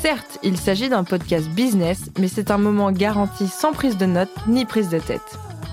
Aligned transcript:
Certes, 0.00 0.38
il 0.42 0.56
s'agit 0.56 0.88
d'un 0.88 1.02
podcast 1.04 1.48
business, 1.48 1.98
mais 2.18 2.28
c'est 2.28 2.50
un 2.50 2.58
moment 2.58 2.92
garanti 2.92 3.48
sans 3.48 3.72
prise 3.72 3.96
de 3.96 4.06
notes 4.06 4.30
ni 4.46 4.64
prise 4.64 4.88
de 4.88 4.98
tête. 4.98 5.20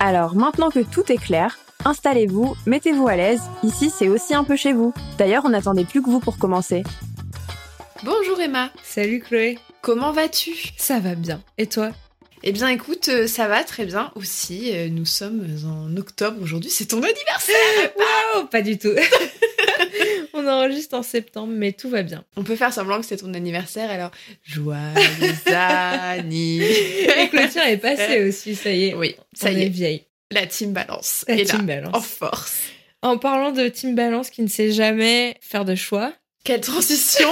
Alors 0.00 0.34
maintenant 0.34 0.70
que 0.70 0.80
tout 0.80 1.10
est 1.12 1.16
clair, 1.16 1.58
installez-vous, 1.84 2.54
mettez-vous 2.66 3.06
à 3.06 3.16
l'aise, 3.16 3.40
ici 3.62 3.90
c'est 3.96 4.08
aussi 4.08 4.34
un 4.34 4.42
peu 4.44 4.56
chez 4.56 4.72
vous. 4.72 4.92
D'ailleurs, 5.16 5.44
on 5.44 5.50
n'attendait 5.50 5.84
plus 5.84 6.02
que 6.02 6.10
vous 6.10 6.20
pour 6.20 6.38
commencer. 6.38 6.82
Bonjour 8.02 8.40
Emma, 8.40 8.70
Salut 8.82 9.20
Chloé, 9.20 9.58
comment 9.80 10.12
vas-tu? 10.12 10.52
Ça 10.76 10.98
va 10.98 11.14
bien. 11.14 11.40
Et 11.56 11.66
toi? 11.66 11.90
Eh 12.42 12.52
bien 12.52 12.68
écoute, 12.68 13.08
euh, 13.08 13.26
ça 13.26 13.48
va 13.48 13.64
très 13.64 13.86
bien 13.86 14.12
aussi. 14.14 14.70
Euh, 14.74 14.88
Nous 14.90 15.06
sommes 15.06 15.46
en 15.64 15.96
octobre 15.96 16.36
aujourd'hui, 16.42 16.70
c'est 16.70 16.86
ton 16.86 16.98
anniversaire 17.02 17.92
Waouh, 18.34 18.46
pas 18.46 18.62
du 18.62 18.76
tout. 18.76 18.90
on 20.34 20.46
enregistre 20.46 20.96
en 20.96 21.02
septembre, 21.02 21.52
mais 21.54 21.72
tout 21.72 21.88
va 21.88 22.02
bien. 22.02 22.24
On 22.36 22.42
peut 22.42 22.56
faire 22.56 22.72
semblant 22.72 23.00
que 23.00 23.06
c'est 23.06 23.16
ton 23.18 23.32
anniversaire, 23.34 23.90
alors 23.90 24.10
joyeux 24.42 24.78
anniversaire 24.96 26.24
Et 26.24 27.28
que 27.30 27.36
le 27.36 27.48
tien 27.48 27.64
est 27.66 27.76
passé 27.78 28.22
aussi, 28.28 28.54
ça 28.54 28.70
y 28.70 28.86
est. 28.86 28.94
Oui, 28.94 29.16
ça 29.34 29.48
on 29.50 29.52
y 29.56 29.62
est, 29.62 29.68
vieille. 29.68 30.04
la 30.30 30.46
team 30.46 30.72
balance 30.72 31.24
La 31.28 31.34
est 31.36 31.44
team 31.44 31.66
là, 31.66 31.76
balance. 31.80 31.94
en 31.96 32.00
force. 32.00 32.62
En 33.02 33.18
parlant 33.18 33.52
de 33.52 33.68
Team 33.68 33.94
Balance 33.94 34.30
qui 34.30 34.42
ne 34.42 34.48
sait 34.48 34.72
jamais 34.72 35.36
faire 35.40 35.64
de 35.64 35.74
choix, 35.74 36.12
Quelle 36.44 36.60
transition 36.62 37.28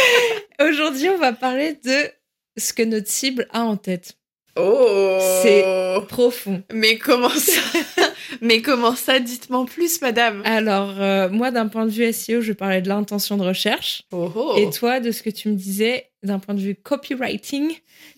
aujourd'hui 0.60 1.08
on 1.08 1.18
va 1.18 1.32
parler 1.32 1.78
de 1.84 2.10
ce 2.58 2.72
que 2.72 2.82
notre 2.82 3.08
cible 3.08 3.46
a 3.52 3.60
en 3.62 3.76
tête. 3.76 4.14
Oh 4.56 5.18
C'est- 5.42 5.64
Profond. 6.08 6.62
Mais 6.72 6.98
comment 6.98 7.28
ça 7.30 7.60
Mais 8.40 8.60
comment 8.62 8.94
ça 8.94 9.18
Dites-moi 9.18 9.64
plus, 9.66 10.00
madame 10.02 10.42
Alors, 10.44 11.00
euh, 11.00 11.28
moi, 11.28 11.50
d'un 11.50 11.68
point 11.68 11.84
de 11.86 11.90
vue 11.90 12.12
SEO, 12.12 12.40
je 12.40 12.52
parlais 12.52 12.82
de 12.82 12.88
l'intention 12.88 13.36
de 13.36 13.42
recherche. 13.42 14.02
Oh 14.12 14.30
oh 14.34 14.54
Et 14.56 14.70
toi, 14.70 15.00
de 15.00 15.10
ce 15.10 15.22
que 15.22 15.30
tu 15.30 15.48
me 15.48 15.54
disais, 15.54 16.10
d'un 16.22 16.38
point 16.38 16.54
de 16.54 16.60
vue 16.60 16.74
copywriting, 16.76 17.72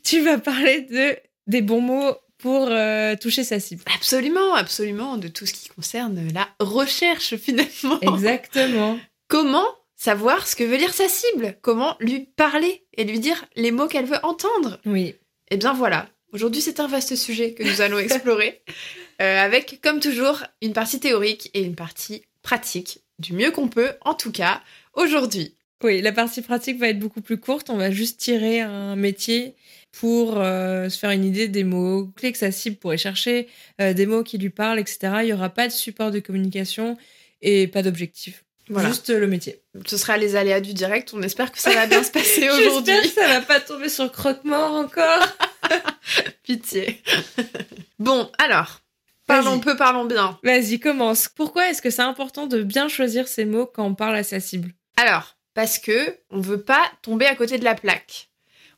tu 0.04 0.20
vas 0.20 0.38
parler 0.38 0.82
de 0.82 1.16
des 1.46 1.62
bons 1.62 1.80
mots 1.80 2.14
pour 2.38 2.68
euh, 2.70 3.16
toucher 3.16 3.42
sa 3.42 3.58
cible. 3.58 3.82
Absolument, 3.94 4.54
absolument, 4.54 5.16
de 5.16 5.28
tout 5.28 5.46
ce 5.46 5.52
qui 5.54 5.68
concerne 5.70 6.20
la 6.34 6.48
recherche 6.60 7.36
finalement. 7.36 7.98
Exactement. 8.00 8.98
Comment 9.28 9.66
savoir 9.96 10.46
ce 10.46 10.54
que 10.56 10.64
veut 10.64 10.78
dire 10.78 10.92
sa 10.94 11.08
cible? 11.08 11.56
Comment 11.62 11.96
lui 12.00 12.28
parler 12.36 12.84
et 12.96 13.04
lui 13.04 13.18
dire 13.18 13.44
les 13.56 13.70
mots 13.72 13.88
qu'elle 13.88 14.04
veut 14.06 14.22
entendre? 14.24 14.78
Oui. 14.86 15.14
Eh 15.50 15.56
bien 15.56 15.72
voilà, 15.72 16.06
aujourd'hui 16.32 16.60
c'est 16.60 16.80
un 16.80 16.86
vaste 16.86 17.16
sujet 17.16 17.52
que 17.52 17.62
nous 17.62 17.80
allons 17.80 17.98
explorer, 17.98 18.62
euh, 19.22 19.38
avec 19.38 19.80
comme 19.82 20.00
toujours 20.00 20.42
une 20.62 20.72
partie 20.72 21.00
théorique 21.00 21.50
et 21.54 21.62
une 21.62 21.74
partie 21.74 22.22
pratique, 22.42 23.00
du 23.18 23.32
mieux 23.32 23.50
qu'on 23.50 23.68
peut 23.68 23.90
en 24.02 24.14
tout 24.14 24.32
cas 24.32 24.62
aujourd'hui. 24.94 25.54
Oui, 25.84 26.00
la 26.02 26.10
partie 26.10 26.42
pratique 26.42 26.78
va 26.78 26.88
être 26.88 26.98
beaucoup 26.98 27.20
plus 27.20 27.38
courte. 27.38 27.70
On 27.70 27.76
va 27.76 27.92
juste 27.92 28.18
tirer 28.18 28.60
un 28.60 28.96
métier 28.96 29.54
pour 29.92 30.38
euh, 30.38 30.88
se 30.88 30.98
faire 30.98 31.10
une 31.10 31.24
idée 31.24 31.46
des 31.46 31.62
mots 31.62 32.10
clés 32.16 32.32
que 32.32 32.38
sa 32.38 32.50
cible 32.50 32.76
pourrait 32.76 32.98
chercher, 32.98 33.46
euh, 33.80 33.92
des 33.92 34.06
mots 34.06 34.24
qui 34.24 34.38
lui 34.38 34.50
parlent, 34.50 34.80
etc. 34.80 34.98
Il 35.20 35.26
n'y 35.26 35.32
aura 35.32 35.50
pas 35.50 35.68
de 35.68 35.72
support 35.72 36.10
de 36.10 36.18
communication 36.18 36.96
et 37.42 37.68
pas 37.68 37.82
d'objectif. 37.82 38.44
Voilà, 38.68 38.88
Juste 38.88 39.08
le 39.10 39.26
métier. 39.26 39.62
ce 39.86 39.96
sera 39.96 40.18
les 40.18 40.36
aléas 40.36 40.60
du 40.60 40.74
direct, 40.74 41.14
on 41.14 41.22
espère 41.22 41.52
que 41.52 41.58
ça 41.58 41.72
va 41.72 41.86
bien 41.86 42.02
se 42.02 42.10
passer 42.12 42.50
aujourd'hui. 42.50 42.92
J'espère 43.02 43.24
que 43.24 43.30
ça 43.32 43.40
va 43.40 43.46
pas 43.46 43.60
tomber 43.60 43.88
sur 43.88 44.10
croque-mort 44.12 44.74
encore. 44.74 45.26
Pitié. 46.42 47.02
bon, 47.98 48.30
alors, 48.38 48.80
parlons 49.26 49.60
peu, 49.60 49.76
parlons 49.76 50.04
bien. 50.04 50.38
Vas-y, 50.42 50.80
commence. 50.80 51.28
Pourquoi 51.28 51.68
est-ce 51.68 51.82
que 51.82 51.90
c'est 51.90 52.02
important 52.02 52.46
de 52.46 52.62
bien 52.62 52.88
choisir 52.88 53.28
ses 53.28 53.44
mots 53.44 53.66
quand 53.66 53.84
on 53.84 53.94
parle 53.94 54.16
à 54.16 54.22
sa 54.22 54.40
cible? 54.40 54.72
Alors, 54.96 55.36
parce 55.54 55.78
que 55.78 56.18
on 56.30 56.40
veut 56.40 56.62
pas 56.62 56.90
tomber 57.02 57.26
à 57.26 57.34
côté 57.34 57.58
de 57.58 57.64
la 57.64 57.74
plaque. 57.74 58.28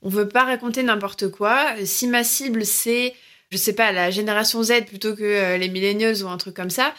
On 0.02 0.08
veut 0.08 0.28
pas 0.28 0.44
raconter 0.44 0.82
n'importe 0.82 1.28
quoi. 1.28 1.74
Si 1.84 2.06
ma 2.06 2.24
cible 2.24 2.64
c'est, 2.64 3.14
je 3.50 3.56
sais 3.56 3.74
pas, 3.74 3.92
la 3.92 4.10
génération 4.10 4.62
Z 4.62 4.84
plutôt 4.86 5.14
que 5.14 5.22
euh, 5.22 5.58
les 5.58 5.68
millennials 5.68 6.22
ou 6.24 6.28
un 6.28 6.38
truc 6.38 6.56
comme 6.56 6.70
ça, 6.70 6.94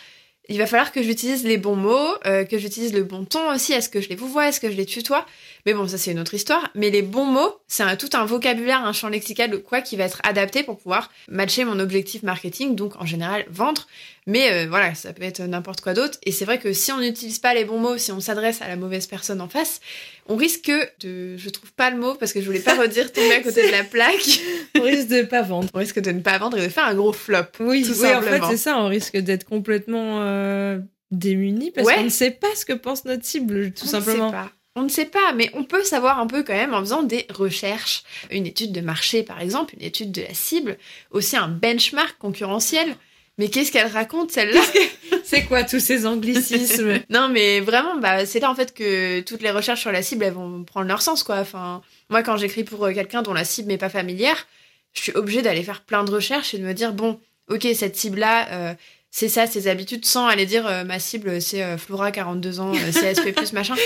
il 0.49 0.57
va 0.57 0.67
falloir 0.67 0.91
que 0.91 1.01
j'utilise 1.01 1.43
les 1.43 1.57
bons 1.57 1.75
mots, 1.75 2.15
euh, 2.25 2.43
que 2.43 2.57
j'utilise 2.57 2.93
le 2.93 3.03
bon 3.03 3.25
ton 3.25 3.51
aussi. 3.53 3.73
Est-ce 3.73 3.89
que 3.89 4.01
je 4.01 4.09
les 4.09 4.15
vous 4.15 4.27
vois? 4.27 4.49
Est-ce 4.49 4.59
que 4.59 4.69
je 4.69 4.75
les 4.75 4.85
tutoie? 4.85 5.25
Mais 5.65 5.73
bon, 5.73 5.87
ça 5.87 5.97
c'est 5.97 6.11
une 6.11 6.19
autre 6.19 6.33
histoire. 6.33 6.69
Mais 6.75 6.89
les 6.89 7.01
bons 7.01 7.25
mots, 7.25 7.55
c'est 7.67 7.83
un- 7.83 7.95
tout 7.95 8.09
un 8.13 8.25
vocabulaire, 8.25 8.83
un 8.85 8.93
champ 8.93 9.09
lexical, 9.09 9.57
quoi, 9.61 9.81
qui 9.81 9.95
va 9.97 10.05
être 10.05 10.19
adapté 10.23 10.63
pour 10.63 10.77
pouvoir 10.77 11.11
matcher 11.29 11.65
mon 11.65 11.79
objectif 11.79 12.23
marketing. 12.23 12.75
Donc 12.75 12.93
en 13.01 13.05
général 13.05 13.45
vendre. 13.49 13.87
Mais 14.27 14.51
euh, 14.51 14.67
voilà, 14.69 14.93
ça 14.93 15.13
peut 15.13 15.23
être 15.23 15.41
n'importe 15.41 15.81
quoi 15.81 15.93
d'autre. 15.93 16.19
Et 16.25 16.31
c'est 16.31 16.45
vrai 16.45 16.59
que 16.59 16.73
si 16.73 16.91
on 16.91 16.99
n'utilise 16.99 17.39
pas 17.39 17.53
les 17.55 17.65
bons 17.65 17.79
mots, 17.79 17.97
si 17.97 18.11
on 18.11 18.19
s'adresse 18.19 18.61
à 18.61 18.67
la 18.67 18.75
mauvaise 18.75 19.07
personne 19.07 19.41
en 19.41 19.49
face, 19.49 19.81
on 20.27 20.35
risque 20.35 20.71
de, 21.01 21.35
je 21.37 21.49
trouve 21.49 21.71
pas 21.73 21.89
le 21.89 21.97
mot 21.97 22.13
parce 22.15 22.31
que 22.31 22.39
je 22.39 22.45
voulais 22.45 22.59
pas 22.59 22.75
redire 22.79 23.11
tomber 23.11 23.33
à 23.33 23.39
côté 23.41 23.65
de 23.65 23.71
la 23.71 23.83
plaque. 23.83 24.41
On 24.77 24.81
risque 24.83 25.07
de 25.07 25.23
pas 25.23 25.41
vendre. 25.41 25.69
On 25.73 25.79
risque 25.79 25.99
de 25.99 26.11
ne 26.11 26.19
pas 26.21 26.37
vendre 26.37 26.57
et 26.59 26.61
de 26.61 26.69
faire 26.69 26.85
un 26.85 26.93
gros 26.95 27.13
flop. 27.13 27.37
Oui, 27.59 27.81
Tout 27.83 27.93
oui 27.99 28.13
en 28.13 28.21
fait, 28.21 28.29
simplement. 28.29 28.49
c'est 28.51 28.57
ça. 28.57 28.77
On 28.79 28.87
risque 28.87 29.17
d'être 29.17 29.45
complètement 29.45 30.19
euh, 30.21 30.77
démunis 31.09 31.71
parce 31.71 31.87
Ouais. 31.87 31.95
qu'on 31.95 32.03
ne 32.03 32.09
sait 32.09 32.31
pas 32.31 32.47
ce 32.55 32.63
que 32.65 32.73
pense 32.73 33.05
notre 33.05 33.25
cible, 33.25 33.71
tout 33.71 33.85
On 33.85 33.89
simplement. 33.89 34.27
Ne 34.27 34.31
sait 34.31 34.37
pas. 34.37 34.51
On 34.75 34.83
ne 34.83 34.89
sait 34.89 35.05
pas, 35.05 35.33
mais 35.35 35.49
on 35.53 35.63
peut 35.63 35.83
savoir 35.83 36.19
un 36.19 36.27
peu 36.27 36.43
quand 36.43 36.53
même 36.53 36.73
en 36.73 36.79
faisant 36.79 37.03
des 37.03 37.25
recherches. 37.29 38.03
Une 38.29 38.45
étude 38.47 38.71
de 38.71 38.81
marché, 38.81 39.23
par 39.23 39.41
exemple, 39.41 39.75
une 39.75 39.85
étude 39.85 40.11
de 40.11 40.21
la 40.21 40.33
cible, 40.33 40.77
aussi 41.11 41.35
un 41.35 41.49
benchmark 41.49 42.17
concurrentiel. 42.17 42.95
Mais 43.37 43.49
qu'est-ce 43.49 43.71
qu'elle 43.71 43.87
raconte, 43.87 44.31
celle-là 44.31 44.61
C'est 45.23 45.43
quoi 45.45 45.63
tous 45.63 45.79
ces 45.79 46.05
anglicismes? 46.05 46.99
Non, 47.09 47.27
mais 47.27 47.59
vraiment, 47.59 47.97
bah, 47.97 48.25
c'est 48.25 48.39
là 48.39 48.49
en 48.51 48.55
fait 48.55 48.73
que 48.73 49.21
toutes 49.21 49.41
les 49.41 49.51
recherches 49.51 49.81
sur 49.81 49.91
la 49.91 50.01
cible, 50.01 50.23
elles 50.23 50.33
vont 50.33 50.63
prendre 50.63 50.87
leur 50.87 51.01
sens, 51.01 51.23
quoi. 51.23 51.39
Enfin, 51.39 51.81
moi, 52.09 52.23
quand 52.23 52.37
j'écris 52.37 52.63
pour 52.63 52.85
euh, 52.85 52.93
quelqu'un 52.93 53.21
dont 53.21 53.33
la 53.33 53.43
cible 53.43 53.69
n'est 53.69 53.77
pas 53.77 53.89
familière, 53.89 54.47
je 54.93 55.01
suis 55.01 55.11
obligée 55.13 55.41
d'aller 55.41 55.63
faire 55.63 55.81
plein 55.81 56.03
de 56.03 56.11
recherches 56.11 56.53
et 56.53 56.57
de 56.57 56.63
me 56.63 56.73
dire, 56.73 56.93
bon, 56.93 57.19
ok, 57.49 57.67
cette 57.73 57.95
cible-là, 57.95 58.47
euh, 58.51 58.73
c'est 59.09 59.29
ça, 59.29 59.47
ses 59.47 59.67
habitudes, 59.67 60.05
sans 60.05 60.27
aller 60.27 60.45
dire, 60.45 60.65
euh, 60.67 60.83
ma 60.83 60.99
cible, 60.99 61.41
c'est 61.41 61.63
euh, 61.63 61.77
Flora, 61.77 62.11
42 62.11 62.59
ans, 62.59 62.71
CSP+, 62.71 63.33
machin. 63.53 63.75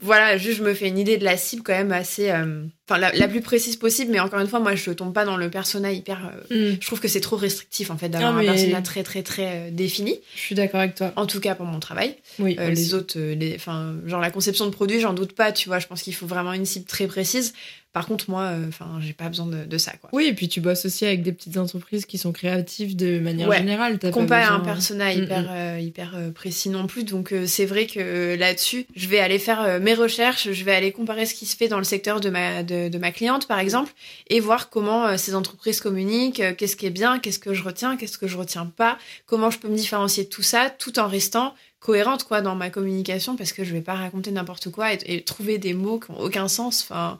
Voilà, 0.00 0.36
juste, 0.38 0.58
je 0.58 0.62
me 0.64 0.72
fais 0.74 0.88
une 0.88 0.98
idée 0.98 1.18
de 1.18 1.24
la 1.24 1.36
cible 1.36 1.62
quand 1.62 1.72
même 1.72 1.92
assez... 1.92 2.30
euh, 2.30 2.64
Enfin, 2.88 2.98
la, 2.98 3.12
la 3.12 3.28
plus 3.28 3.40
précise 3.40 3.76
possible, 3.76 4.10
mais 4.10 4.18
encore 4.18 4.40
une 4.40 4.48
fois, 4.48 4.58
moi, 4.58 4.74
je 4.74 4.90
tombe 4.90 5.12
pas 5.14 5.24
dans 5.24 5.36
le 5.36 5.48
persona 5.48 5.92
hyper... 5.92 6.32
euh, 6.50 6.72
Hmm, 6.72 6.76
je 6.80 6.86
trouve 6.86 6.98
que 6.98 7.06
c'est 7.06 7.20
trop 7.20 7.36
restrictif, 7.36 7.90
en 7.92 7.96
fait, 7.96 8.08
d'avoir 8.08 8.36
Ah, 8.36 8.40
mais- 8.42 8.48
un 8.48 8.52
persona 8.52 8.82
très, 8.82 9.02
très, 9.04 9.22
très 9.22 9.68
euh, 9.68 9.70
défini. 9.70 10.18
Je 10.34 10.40
suis 10.40 10.54
d'accord 10.56 10.80
avec 10.80 10.96
toi. 10.96 11.12
En 11.14 11.26
tout 11.26 11.38
cas, 11.38 11.54
pour 11.54 11.66
mon 11.66 11.78
travail. 11.78 12.16
Oui. 12.40 12.56
Euh, 12.58 12.70
les 12.70 12.94
autres, 12.94 13.14
euh, 13.18 13.34
les, 13.36 13.54
enfin, 13.54 13.94
genre 14.06 14.20
la 14.20 14.30
conception 14.32 14.66
de 14.66 14.70
produit, 14.70 14.98
j'en 15.00 15.12
doute 15.12 15.34
pas, 15.34 15.52
tu 15.52 15.68
vois. 15.68 15.78
Je 15.78 15.86
pense 15.86 16.02
qu'il 16.02 16.14
faut 16.14 16.26
vraiment 16.26 16.52
une 16.52 16.66
cible 16.66 16.86
très 16.86 17.06
précise. 17.06 17.52
Par 17.92 18.06
contre, 18.06 18.30
moi, 18.30 18.42
euh, 18.42 18.68
enfin, 18.68 18.98
j'ai 19.00 19.12
pas 19.12 19.28
besoin 19.28 19.46
de, 19.46 19.64
de 19.64 19.78
ça, 19.78 19.92
quoi. 20.00 20.10
Oui, 20.12 20.26
et 20.26 20.32
puis 20.32 20.48
tu 20.48 20.60
bosses 20.60 20.84
aussi 20.84 21.04
avec 21.06 21.22
des 21.24 21.32
petites 21.32 21.56
entreprises 21.56 22.06
qui 22.06 22.18
sont 22.18 22.30
créatives 22.30 22.94
de 22.94 23.18
manière 23.18 23.48
Ouais. 23.48 23.58
générale. 23.58 23.98
T'as 23.98 24.12
pas 24.12 24.24
pas 24.26 24.46
un 24.46 24.58
besoin- 24.58 24.60
persona 24.74 25.12
Mm, 25.14 25.22
hyper, 25.24 25.42
mm. 25.42 25.46
euh, 25.50 25.80
hyper 25.80 26.12
euh, 26.14 26.30
précis 26.30 26.68
non 26.68 26.86
plus. 26.86 27.02
Donc, 27.02 27.32
euh, 27.32 27.46
c'est 27.48 27.66
vrai 27.66 27.86
que 27.86 28.36
là-dessus, 28.38 28.86
je 28.94 29.08
vais 29.08 29.18
aller 29.18 29.40
faire 29.40 29.60
euh, 29.62 29.80
mes 29.80 29.94
recherches, 29.94 30.52
je 30.52 30.64
vais 30.64 30.72
aller 30.72 30.92
comparer 30.92 31.26
ce 31.26 31.34
qui 31.34 31.46
se 31.46 31.56
fait 31.56 31.66
dans 31.66 31.78
le 31.78 31.84
secteur 31.84 32.20
de 32.20 32.30
ma, 32.30 32.62
de, 32.62 32.88
de 32.88 32.98
ma 32.98 33.10
cliente, 33.10 33.48
par 33.48 33.58
exemple, 33.58 33.92
et 34.28 34.38
voir 34.38 34.70
comment 34.70 35.16
ces 35.18 35.34
entreprises 35.34 35.80
communiquent, 35.80 36.42
qu'est-ce 36.56 36.76
qui 36.76 36.86
est 36.86 36.90
bien, 36.90 37.18
qu'est-ce 37.18 37.40
que 37.40 37.54
je 37.54 37.64
retiens, 37.64 37.96
qu'est-ce 37.96 38.18
que 38.18 38.28
je 38.28 38.36
retiens 38.36 38.66
pas, 38.66 38.98
comment 39.26 39.50
je 39.50 39.58
peux 39.58 39.68
me 39.68 39.76
différencier 39.76 40.22
de 40.24 40.28
tout 40.28 40.42
ça, 40.42 40.70
tout 40.70 41.00
en 41.00 41.08
restant 41.08 41.54
cohérente 41.80 42.24
quoi 42.24 42.40
dans 42.42 42.54
ma 42.54 42.68
communication 42.70 43.36
parce 43.36 43.52
que 43.54 43.64
je 43.64 43.72
vais 43.72 43.80
pas 43.80 43.94
raconter 43.94 44.30
n'importe 44.30 44.70
quoi 44.70 44.92
et, 44.92 44.98
et 45.06 45.22
trouver 45.22 45.56
des 45.56 45.72
mots 45.72 45.98
qui 45.98 46.10
ont 46.10 46.20
aucun 46.20 46.46
sens 46.46 46.82
enfin 46.82 47.18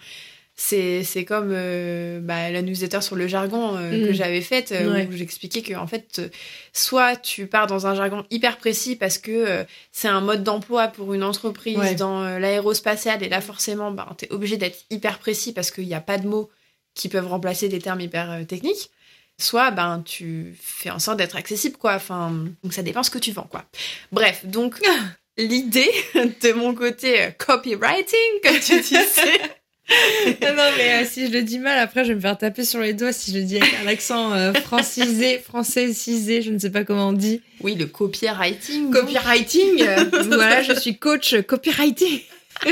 C'est, 0.62 1.04
c'est 1.04 1.24
comme 1.24 1.52
euh, 1.54 2.20
bah, 2.20 2.50
la 2.50 2.60
newsletter 2.60 3.00
sur 3.00 3.16
le 3.16 3.26
jargon 3.26 3.78
euh, 3.78 3.90
que 4.06 4.10
Mm. 4.10 4.12
j'avais 4.12 4.40
faite, 4.42 4.72
euh, 4.72 4.92
Ouais. 4.92 5.08
où 5.10 5.12
j'expliquais 5.16 5.62
que 5.62 5.72
en 5.72 5.86
fait, 5.86 6.20
soit 6.74 7.16
tu 7.16 7.46
pars 7.46 7.66
dans 7.66 7.86
un 7.86 7.94
jargon 7.94 8.26
hyper 8.30 8.58
précis 8.58 8.94
parce 8.94 9.16
que 9.16 9.64
c'est 9.90 10.08
un 10.08 10.20
mode 10.20 10.44
d'emploi 10.44 10.88
pour 10.88 11.14
une 11.14 11.22
entreprise 11.22 11.78
Ouais. 11.78 11.94
dans 11.94 12.24
l'aérospatiale, 12.38 13.22
et 13.22 13.30
là 13.30 13.40
forcément, 13.40 13.90
bah, 13.90 14.06
tu 14.18 14.26
es 14.26 14.32
obligé 14.32 14.58
d'être 14.58 14.80
hyper 14.90 15.18
précis 15.18 15.54
parce 15.54 15.70
qu'il 15.70 15.86
n'y 15.86 15.94
a 15.94 16.00
pas 16.02 16.18
de 16.18 16.28
mots 16.28 16.50
qui 16.94 17.08
peuvent 17.08 17.28
remplacer 17.28 17.70
des 17.70 17.78
termes 17.78 18.02
hyper 18.02 18.40
techniques. 18.46 18.90
Soit 19.38 19.70
ben 19.70 20.02
tu 20.04 20.54
fais 20.60 20.90
en 20.90 20.98
sorte 20.98 21.16
d'être 21.16 21.36
accessible 21.36 21.78
quoi. 21.78 21.94
Enfin 21.94 22.30
donc 22.62 22.74
ça 22.74 22.82
dépend 22.82 23.02
ce 23.02 23.08
que 23.08 23.18
tu 23.18 23.32
vends 23.32 23.48
quoi. 23.50 23.64
Bref 24.12 24.44
donc 24.44 24.78
l'idée 25.38 25.90
de 26.14 26.52
mon 26.52 26.74
côté 26.74 27.30
copywriting 27.38 28.40
comme 28.44 28.60
tu 28.60 28.78
disais. 28.82 29.00
Ah 30.42 30.52
non, 30.52 30.70
mais 30.76 31.02
euh, 31.02 31.04
si 31.04 31.26
je 31.26 31.32
le 31.32 31.42
dis 31.42 31.58
mal, 31.58 31.78
après, 31.78 32.04
je 32.04 32.10
vais 32.10 32.14
me 32.14 32.20
faire 32.20 32.38
taper 32.38 32.64
sur 32.64 32.80
les 32.80 32.94
doigts 32.94 33.12
si 33.12 33.32
je 33.32 33.38
le 33.38 33.44
dis 33.44 33.56
avec 33.56 33.74
un 33.82 33.86
accent 33.88 34.32
euh, 34.32 34.52
francisé, 34.52 35.38
françaisisé, 35.38 36.42
je 36.42 36.50
ne 36.50 36.58
sais 36.58 36.70
pas 36.70 36.84
comment 36.84 37.08
on 37.08 37.12
dit. 37.12 37.42
Oui 37.60 37.74
le 37.74 37.86
copywriting. 37.86 38.90
Copywriting. 38.90 39.84
voilà, 40.28 40.62
je 40.62 40.72
suis 40.74 40.96
coach 40.96 41.34
copywriting. 41.46 42.20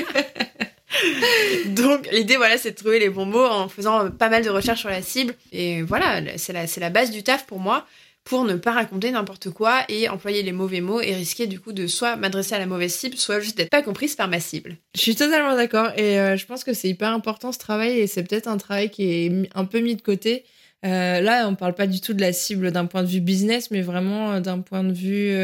Donc 1.66 2.08
l'idée 2.12 2.36
voilà 2.36 2.56
c'est 2.56 2.70
de 2.70 2.76
trouver 2.76 2.98
les 2.98 3.10
bons 3.10 3.26
mots 3.26 3.44
en 3.44 3.68
faisant 3.68 4.10
pas 4.10 4.30
mal 4.30 4.42
de 4.42 4.48
recherches 4.48 4.80
sur 4.80 4.88
la 4.88 5.02
cible 5.02 5.34
et 5.52 5.82
voilà 5.82 6.22
c'est 6.38 6.54
la 6.54 6.66
c'est 6.66 6.80
la 6.80 6.88
base 6.88 7.10
du 7.10 7.22
taf 7.22 7.44
pour 7.44 7.58
moi 7.58 7.86
pour 8.28 8.44
ne 8.44 8.56
pas 8.56 8.72
raconter 8.72 9.10
n'importe 9.10 9.48
quoi 9.48 9.80
et 9.88 10.06
employer 10.10 10.42
les 10.42 10.52
mauvais 10.52 10.82
mots 10.82 11.00
et 11.00 11.14
risquer 11.14 11.46
du 11.46 11.58
coup 11.58 11.72
de 11.72 11.86
soit 11.86 12.16
m'adresser 12.16 12.54
à 12.54 12.58
la 12.58 12.66
mauvaise 12.66 12.92
cible 12.92 13.16
soit 13.16 13.40
juste 13.40 13.56
d'être 13.56 13.70
pas 13.70 13.80
comprise 13.80 14.16
par 14.16 14.28
ma 14.28 14.38
cible. 14.38 14.76
Je 14.94 15.00
suis 15.00 15.16
totalement 15.16 15.56
d'accord 15.56 15.92
et 15.96 16.20
euh, 16.20 16.36
je 16.36 16.44
pense 16.44 16.62
que 16.62 16.74
c'est 16.74 16.90
hyper 16.90 17.08
important 17.08 17.52
ce 17.52 17.58
travail 17.58 17.98
et 17.98 18.06
c'est 18.06 18.22
peut-être 18.22 18.46
un 18.46 18.58
travail 18.58 18.90
qui 18.90 19.04
est 19.04 19.48
un 19.54 19.64
peu 19.64 19.80
mis 19.80 19.96
de 19.96 20.02
côté. 20.02 20.44
Euh, 20.84 21.22
là, 21.22 21.48
on 21.48 21.54
parle 21.54 21.74
pas 21.74 21.86
du 21.86 22.02
tout 22.02 22.12
de 22.12 22.20
la 22.20 22.34
cible 22.34 22.70
d'un 22.70 22.84
point 22.84 23.02
de 23.02 23.08
vue 23.08 23.22
business, 23.22 23.70
mais 23.70 23.80
vraiment 23.80 24.32
euh, 24.32 24.40
d'un 24.40 24.60
point 24.60 24.84
de 24.84 24.92
vue 24.92 25.34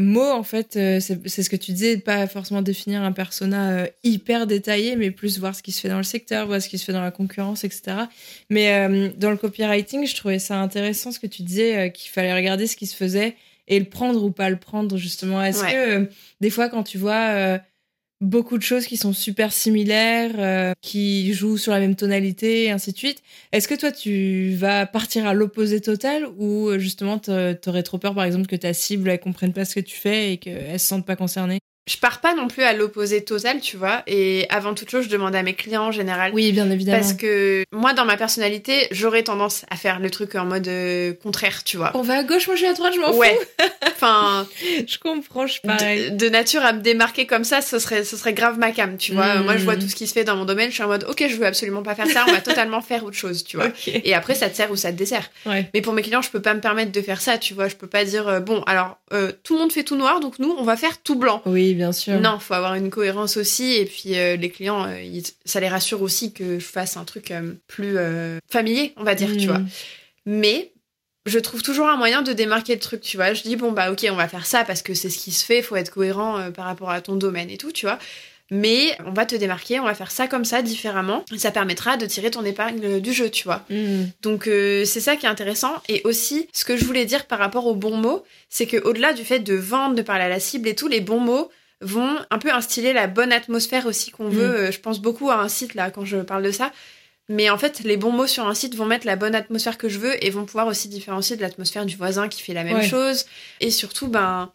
euh, 0.00 0.04
mot. 0.04 0.30
En 0.30 0.42
fait, 0.42 0.76
euh, 0.76 1.00
c'est 1.00 1.42
ce 1.42 1.50
que 1.50 1.56
tu 1.56 1.72
disais, 1.72 1.96
pas 1.98 2.26
forcément 2.26 2.62
définir 2.62 3.02
un 3.02 3.12
persona 3.12 3.70
euh, 3.70 3.86
hyper 4.04 4.46
détaillé, 4.46 4.96
mais 4.96 5.10
plus 5.10 5.38
voir 5.38 5.54
ce 5.54 5.62
qui 5.62 5.72
se 5.72 5.80
fait 5.80 5.88
dans 5.88 5.96
le 5.98 6.02
secteur, 6.02 6.46
voir 6.46 6.60
ce 6.62 6.68
qui 6.68 6.78
se 6.78 6.84
fait 6.84 6.92
dans 6.92 7.02
la 7.02 7.10
concurrence, 7.10 7.64
etc. 7.64 7.82
Mais 8.48 8.72
euh, 8.74 9.10
dans 9.16 9.30
le 9.30 9.36
copywriting, 9.36 10.06
je 10.06 10.14
trouvais 10.16 10.38
ça 10.38 10.56
intéressant 10.58 11.12
ce 11.12 11.18
que 11.20 11.26
tu 11.26 11.42
disais, 11.42 11.76
euh, 11.76 11.88
qu'il 11.88 12.10
fallait 12.10 12.34
regarder 12.34 12.66
ce 12.66 12.76
qui 12.76 12.86
se 12.86 12.96
faisait 12.96 13.36
et 13.68 13.78
le 13.78 13.84
prendre 13.84 14.22
ou 14.24 14.30
pas 14.32 14.50
le 14.50 14.56
prendre, 14.56 14.96
justement. 14.96 15.42
Est-ce 15.44 15.62
Ouais. 15.62 15.72
que 15.72 15.76
euh, 16.00 16.04
des 16.40 16.50
fois, 16.50 16.68
quand 16.68 16.82
tu 16.82 16.98
vois 16.98 17.28
euh, 17.30 17.58
beaucoup 18.20 18.58
de 18.58 18.62
choses 18.62 18.86
qui 18.86 18.96
sont 18.96 19.12
super 19.12 19.52
similaires, 19.52 20.32
euh, 20.38 20.72
qui 20.82 21.32
jouent 21.32 21.56
sur 21.58 21.72
la 21.72 21.80
même 21.80 21.96
tonalité, 21.96 22.64
et 22.64 22.70
ainsi 22.70 22.92
de 22.92 22.96
suite. 22.98 23.22
Est-ce 23.52 23.66
que 23.68 23.74
toi, 23.74 23.92
tu 23.92 24.54
vas 24.56 24.86
partir 24.86 25.26
à 25.26 25.34
l'opposé 25.34 25.80
total 25.80 26.26
ou 26.38 26.68
euh, 26.68 26.78
justement, 26.78 27.18
t'a- 27.18 27.54
t'aurais 27.54 27.82
trop 27.82 27.98
peur, 27.98 28.14
par 28.14 28.24
exemple, 28.24 28.46
que 28.46 28.56
ta 28.56 28.74
cible, 28.74 29.08
elle 29.10 29.20
comprenne 29.20 29.52
pas 29.52 29.64
ce 29.64 29.74
que 29.74 29.80
tu 29.80 29.96
fais 29.96 30.32
et 30.34 30.38
qu'elle 30.38 30.78
se 30.78 30.86
sente 30.86 31.06
pas 31.06 31.16
concernée? 31.16 31.60
Je 31.90 31.96
pars 31.96 32.20
pas 32.20 32.34
non 32.34 32.46
plus 32.46 32.62
à 32.62 32.72
l'opposé 32.72 33.24
total 33.24 33.60
tu 33.60 33.76
vois 33.76 34.02
et 34.06 34.46
avant 34.48 34.74
toute 34.74 34.90
chose 34.90 35.04
je 35.04 35.08
demande 35.08 35.34
à 35.34 35.42
mes 35.42 35.54
clients 35.54 35.86
en 35.86 35.90
général 35.92 36.30
Oui, 36.32 36.52
bien 36.52 36.70
évidemment. 36.70 36.98
parce 36.98 37.14
que 37.14 37.64
moi 37.72 37.92
dans 37.94 38.04
ma 38.04 38.16
personnalité 38.16 38.86
j'aurais 38.92 39.22
tendance 39.24 39.64
à 39.70 39.76
faire 39.76 39.98
le 39.98 40.08
truc 40.10 40.34
en 40.36 40.44
mode 40.44 40.68
euh, 40.68 41.12
contraire 41.22 41.64
tu 41.64 41.76
vois. 41.76 41.90
On 41.94 42.02
va 42.02 42.18
à 42.18 42.22
gauche, 42.22 42.46
moi 42.46 42.56
je 42.56 42.62
vais 42.62 42.68
à 42.68 42.74
droite, 42.74 42.92
je 42.94 43.00
m'en 43.00 43.10
Ouais. 43.16 43.38
Enfin, 44.02 44.46
fous. 44.54 44.66
Je 44.86 44.98
comprends, 44.98 45.46
je 45.46 45.60
pareil. 45.60 46.10
de, 46.12 46.16
de 46.16 46.28
nature 46.30 46.62
à 46.64 46.72
me 46.72 46.80
démarquer 46.80 47.26
comme 47.26 47.44
ça, 47.44 47.60
ce 47.60 47.78
serait, 47.78 48.02
ce 48.04 48.16
serait 48.16 48.32
grave 48.32 48.58
ma 48.58 48.70
cam, 48.72 48.96
tu 48.96 49.12
vois. 49.12 49.40
Moi, 49.40 49.58
je 49.58 49.64
vois 49.64 49.76
tout 49.76 49.88
ce 49.88 49.94
qui 49.94 50.06
se 50.06 50.14
fait 50.14 50.24
dans 50.24 50.36
mon 50.36 50.46
domaine, 50.46 50.70
je 50.70 50.74
suis 50.74 50.82
en 50.82 50.86
mode, 50.88 51.04
ok, 51.06 51.24
je 51.28 51.36
veux 51.36 51.44
absolument 51.44 51.82
pas 51.82 51.94
faire 51.94 52.06
ça, 52.06 52.24
on 52.26 52.32
va 52.32 52.40
totalement 52.40 52.80
faire 52.80 53.04
autre 53.04 53.16
chose, 53.16 53.44
tu 53.44 53.58
vois. 53.58 53.66
Et 53.86 54.14
après, 54.14 54.34
ça 54.34 54.48
te 54.48 54.56
sert 54.56 54.70
ou 54.70 54.76
ça 54.76 54.90
te 54.90 54.96
dessert. 54.96 55.28
Ouais. 55.44 55.68
Mais 55.74 55.82
pour 55.82 55.92
mes 55.92 56.00
clients, 56.00 56.22
je 56.22 56.30
peux 56.30 56.40
pas 56.40 56.54
me 56.54 56.60
permettre 56.60 56.92
de 56.92 57.02
faire 57.02 57.20
ça, 57.20 57.36
tu 57.36 57.52
vois. 57.52 57.68
Je 57.68 57.76
peux 57.76 57.86
pas 57.88 58.04
dire, 58.04 58.26
euh, 58.26 58.40
bon, 58.40 58.62
alors, 58.62 58.96
euh, 59.12 59.32
tout 59.44 59.52
le 59.54 59.60
monde 59.60 59.72
fait 59.72 59.84
tout 59.84 59.96
noir, 59.96 60.20
donc 60.20 60.38
nous, 60.38 60.54
on 60.58 60.64
va 60.64 60.76
faire 60.78 60.96
tout 61.02 61.16
blanc. 61.16 61.42
Oui, 61.44 61.74
bien 61.80 61.92
sûr. 61.92 62.20
Non, 62.20 62.38
faut 62.38 62.54
avoir 62.54 62.74
une 62.74 62.90
cohérence 62.90 63.36
aussi. 63.36 63.72
Et 63.74 63.86
puis, 63.86 64.16
euh, 64.18 64.36
les 64.36 64.50
clients, 64.50 64.84
euh, 64.86 65.00
ils- 65.00 65.22
ça 65.44 65.60
les 65.60 65.68
rassure 65.68 66.02
aussi 66.02 66.32
que 66.32 66.58
je 66.58 66.64
fasse 66.66 66.96
un 66.96 67.04
truc 67.04 67.30
euh, 67.30 67.54
plus 67.68 67.96
familier, 68.50 68.92
on 68.96 69.04
va 69.04 69.14
dire, 69.14 69.30
tu 69.36 69.46
Mm. 69.46 69.50
vois. 69.50 69.60
Mais 70.26 70.72
je 71.26 71.38
trouve 71.38 71.62
toujours 71.62 71.88
un 71.88 71.96
moyen 71.96 72.22
de 72.22 72.32
démarquer 72.32 72.74
le 72.74 72.80
truc, 72.80 73.00
tu 73.00 73.16
vois. 73.16 73.32
Je 73.32 73.42
dis, 73.42 73.56
bon, 73.56 73.72
bah, 73.72 73.90
ok, 73.92 74.06
on 74.10 74.14
va 74.16 74.28
faire 74.28 74.46
ça 74.46 74.64
parce 74.64 74.82
que 74.82 74.94
c'est 74.94 75.10
ce 75.10 75.18
qui 75.18 75.32
se 75.32 75.44
fait, 75.44 75.62
faut 75.62 75.76
être 75.76 75.90
cohérent 75.90 76.50
par 76.52 76.66
rapport 76.66 76.90
à 76.90 77.00
ton 77.00 77.16
domaine 77.16 77.50
et 77.50 77.56
tout, 77.56 77.72
tu 77.72 77.86
vois. 77.86 77.98
Mais 78.52 78.96
on 79.06 79.12
va 79.12 79.26
te 79.26 79.36
démarquer, 79.36 79.78
on 79.78 79.84
va 79.84 79.94
faire 79.94 80.10
ça 80.10 80.26
comme 80.26 80.44
ça, 80.44 80.60
différemment. 80.60 81.24
Et 81.32 81.38
ça 81.38 81.52
permettra 81.52 81.96
de 81.96 82.04
tirer 82.04 82.32
ton 82.32 82.44
épingle 82.44 83.00
du 83.00 83.12
jeu, 83.12 83.30
tu 83.30 83.44
vois. 83.44 83.62
Mm. 83.70 84.06
Donc 84.22 84.44
c'est 84.46 85.00
ça 85.00 85.14
qui 85.16 85.24
est 85.26 85.28
intéressant. 85.28 85.72
Et 85.88 86.00
aussi, 86.04 86.48
ce 86.52 86.64
que 86.64 86.76
je 86.76 86.84
voulais 86.84 87.04
dire 87.04 87.26
par 87.26 87.38
rapport 87.38 87.66
aux 87.66 87.76
bons 87.76 87.96
mots, 87.96 88.24
c'est 88.48 88.66
que 88.66 88.76
au-delà 88.82 89.12
du 89.12 89.22
fait 89.24 89.38
de 89.38 89.54
vendre, 89.54 89.94
de 89.94 90.02
parler 90.02 90.24
à 90.24 90.28
la 90.28 90.40
cible 90.40 90.66
et 90.68 90.74
tout, 90.74 90.88
les 90.88 91.00
bons 91.00 91.20
mots 91.20 91.48
vont 91.80 92.16
un 92.30 92.38
peu 92.38 92.52
instiller 92.52 92.92
la 92.92 93.06
bonne 93.06 93.32
atmosphère 93.32 93.86
aussi 93.86 94.10
qu'on 94.10 94.28
Mm. 94.28 94.34
veut. 94.34 94.56
Euh, 94.56 94.70
Je 94.72 94.80
pense 94.80 95.00
beaucoup 95.00 95.30
à 95.30 95.36
un 95.36 95.48
site 95.48 95.74
là 95.74 95.90
quand 95.90 96.04
je 96.04 96.18
parle 96.18 96.42
de 96.42 96.50
ça. 96.50 96.72
Mais 97.28 97.48
en 97.48 97.58
fait, 97.58 97.80
les 97.84 97.96
bons 97.96 98.10
mots 98.10 98.26
sur 98.26 98.46
un 98.46 98.54
site 98.54 98.74
vont 98.74 98.86
mettre 98.86 99.06
la 99.06 99.14
bonne 99.16 99.34
atmosphère 99.36 99.78
que 99.78 99.88
je 99.88 99.98
veux 100.00 100.22
et 100.24 100.30
vont 100.30 100.44
pouvoir 100.46 100.66
aussi 100.66 100.88
différencier 100.88 101.36
de 101.36 101.42
l'atmosphère 101.42 101.86
du 101.86 101.96
voisin 101.96 102.28
qui 102.28 102.42
fait 102.42 102.54
la 102.54 102.64
même 102.64 102.78
Ouais. 102.78 102.82
chose. 102.88 103.24
Et 103.60 103.70
surtout, 103.70 104.08
ben, 104.08 104.50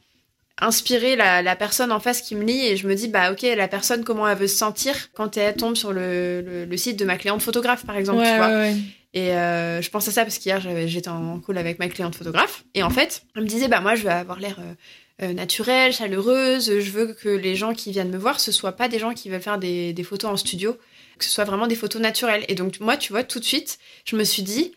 inspirer 0.60 1.16
la, 1.16 1.42
la 1.42 1.56
personne 1.56 1.92
en 1.92 2.00
face 2.00 2.22
qui 2.22 2.36
me 2.36 2.44
lit 2.44 2.66
et 2.66 2.78
je 2.78 2.88
me 2.88 2.96
dis, 2.96 3.08
bah 3.08 3.32
ok, 3.32 3.42
la 3.44 3.68
personne, 3.68 4.04
comment 4.04 4.28
elle 4.28 4.38
veut 4.38 4.48
se 4.48 4.58
sentir 4.58 4.96
quand 5.14 5.36
elle 5.38 5.56
tombe 5.56 5.76
sur 5.76 5.92
le, 5.94 6.42
le- 6.42 6.66
le 6.66 6.78
site 6.78 6.98
de 6.98 7.06
ma 7.06 7.18
cliente 7.18 7.42
photographe, 7.42 7.86
par 7.86 7.98
exemple, 7.98 8.20
Ouais, 8.20 8.30
tu 8.32 8.36
vois. 8.38 8.48
ouais, 8.50 8.56
ouais. 8.56 8.76
Et 9.14 9.32
euh, 9.34 9.82
je 9.82 9.90
pense 9.90 10.08
à 10.10 10.12
ça 10.12 10.24
parce 10.24 10.38
qu'hier 10.38 10.60
j'étais 10.88 11.08
en 11.10 11.40
call 11.40 11.58
avec 11.58 11.80
ma 11.80 11.88
cliente 11.88 12.16
photographe 12.16 12.66
et 12.74 12.84
en 12.84 12.90
fait 12.90 13.24
elle 13.34 13.44
me 13.44 13.48
disait 13.48 13.70
bah 13.70 13.80
moi 13.80 13.96
je 13.96 14.04
veux 14.04 14.10
avoir 14.10 14.42
l'air 14.42 14.58
euh, 14.60 14.74
euh, 15.22 15.34
naturelle, 15.34 15.94
chaleureuse, 15.94 16.80
je 16.80 16.92
veux 16.92 17.14
que 17.14 17.30
les 17.30 17.56
gens 17.56 17.74
qui 17.74 17.92
viennent 17.92 18.12
me 18.12 18.18
voir 18.18 18.40
ce 18.40 18.52
soient 18.52 18.74
pas 18.74 18.90
des 18.90 19.00
gens 19.00 19.14
qui 19.14 19.30
veulent 19.30 19.42
faire 19.42 19.60
des, 19.60 19.94
des 19.94 20.04
photos 20.04 20.32
en 20.32 20.38
studio, 20.38 20.78
que 21.18 21.26
ce 21.26 21.32
soit 21.32 21.46
vraiment 21.46 21.68
des 21.68 21.76
photos 21.76 22.02
naturelles. 22.02 22.46
Et 22.50 22.56
donc 22.56 22.80
moi 22.80 22.98
tu 22.98 23.14
vois 23.14 23.24
tout 23.24 23.40
de 23.40 23.46
suite 23.46 23.80
je 24.06 24.16
me 24.16 24.24
suis 24.24 24.44
dit 24.44 24.76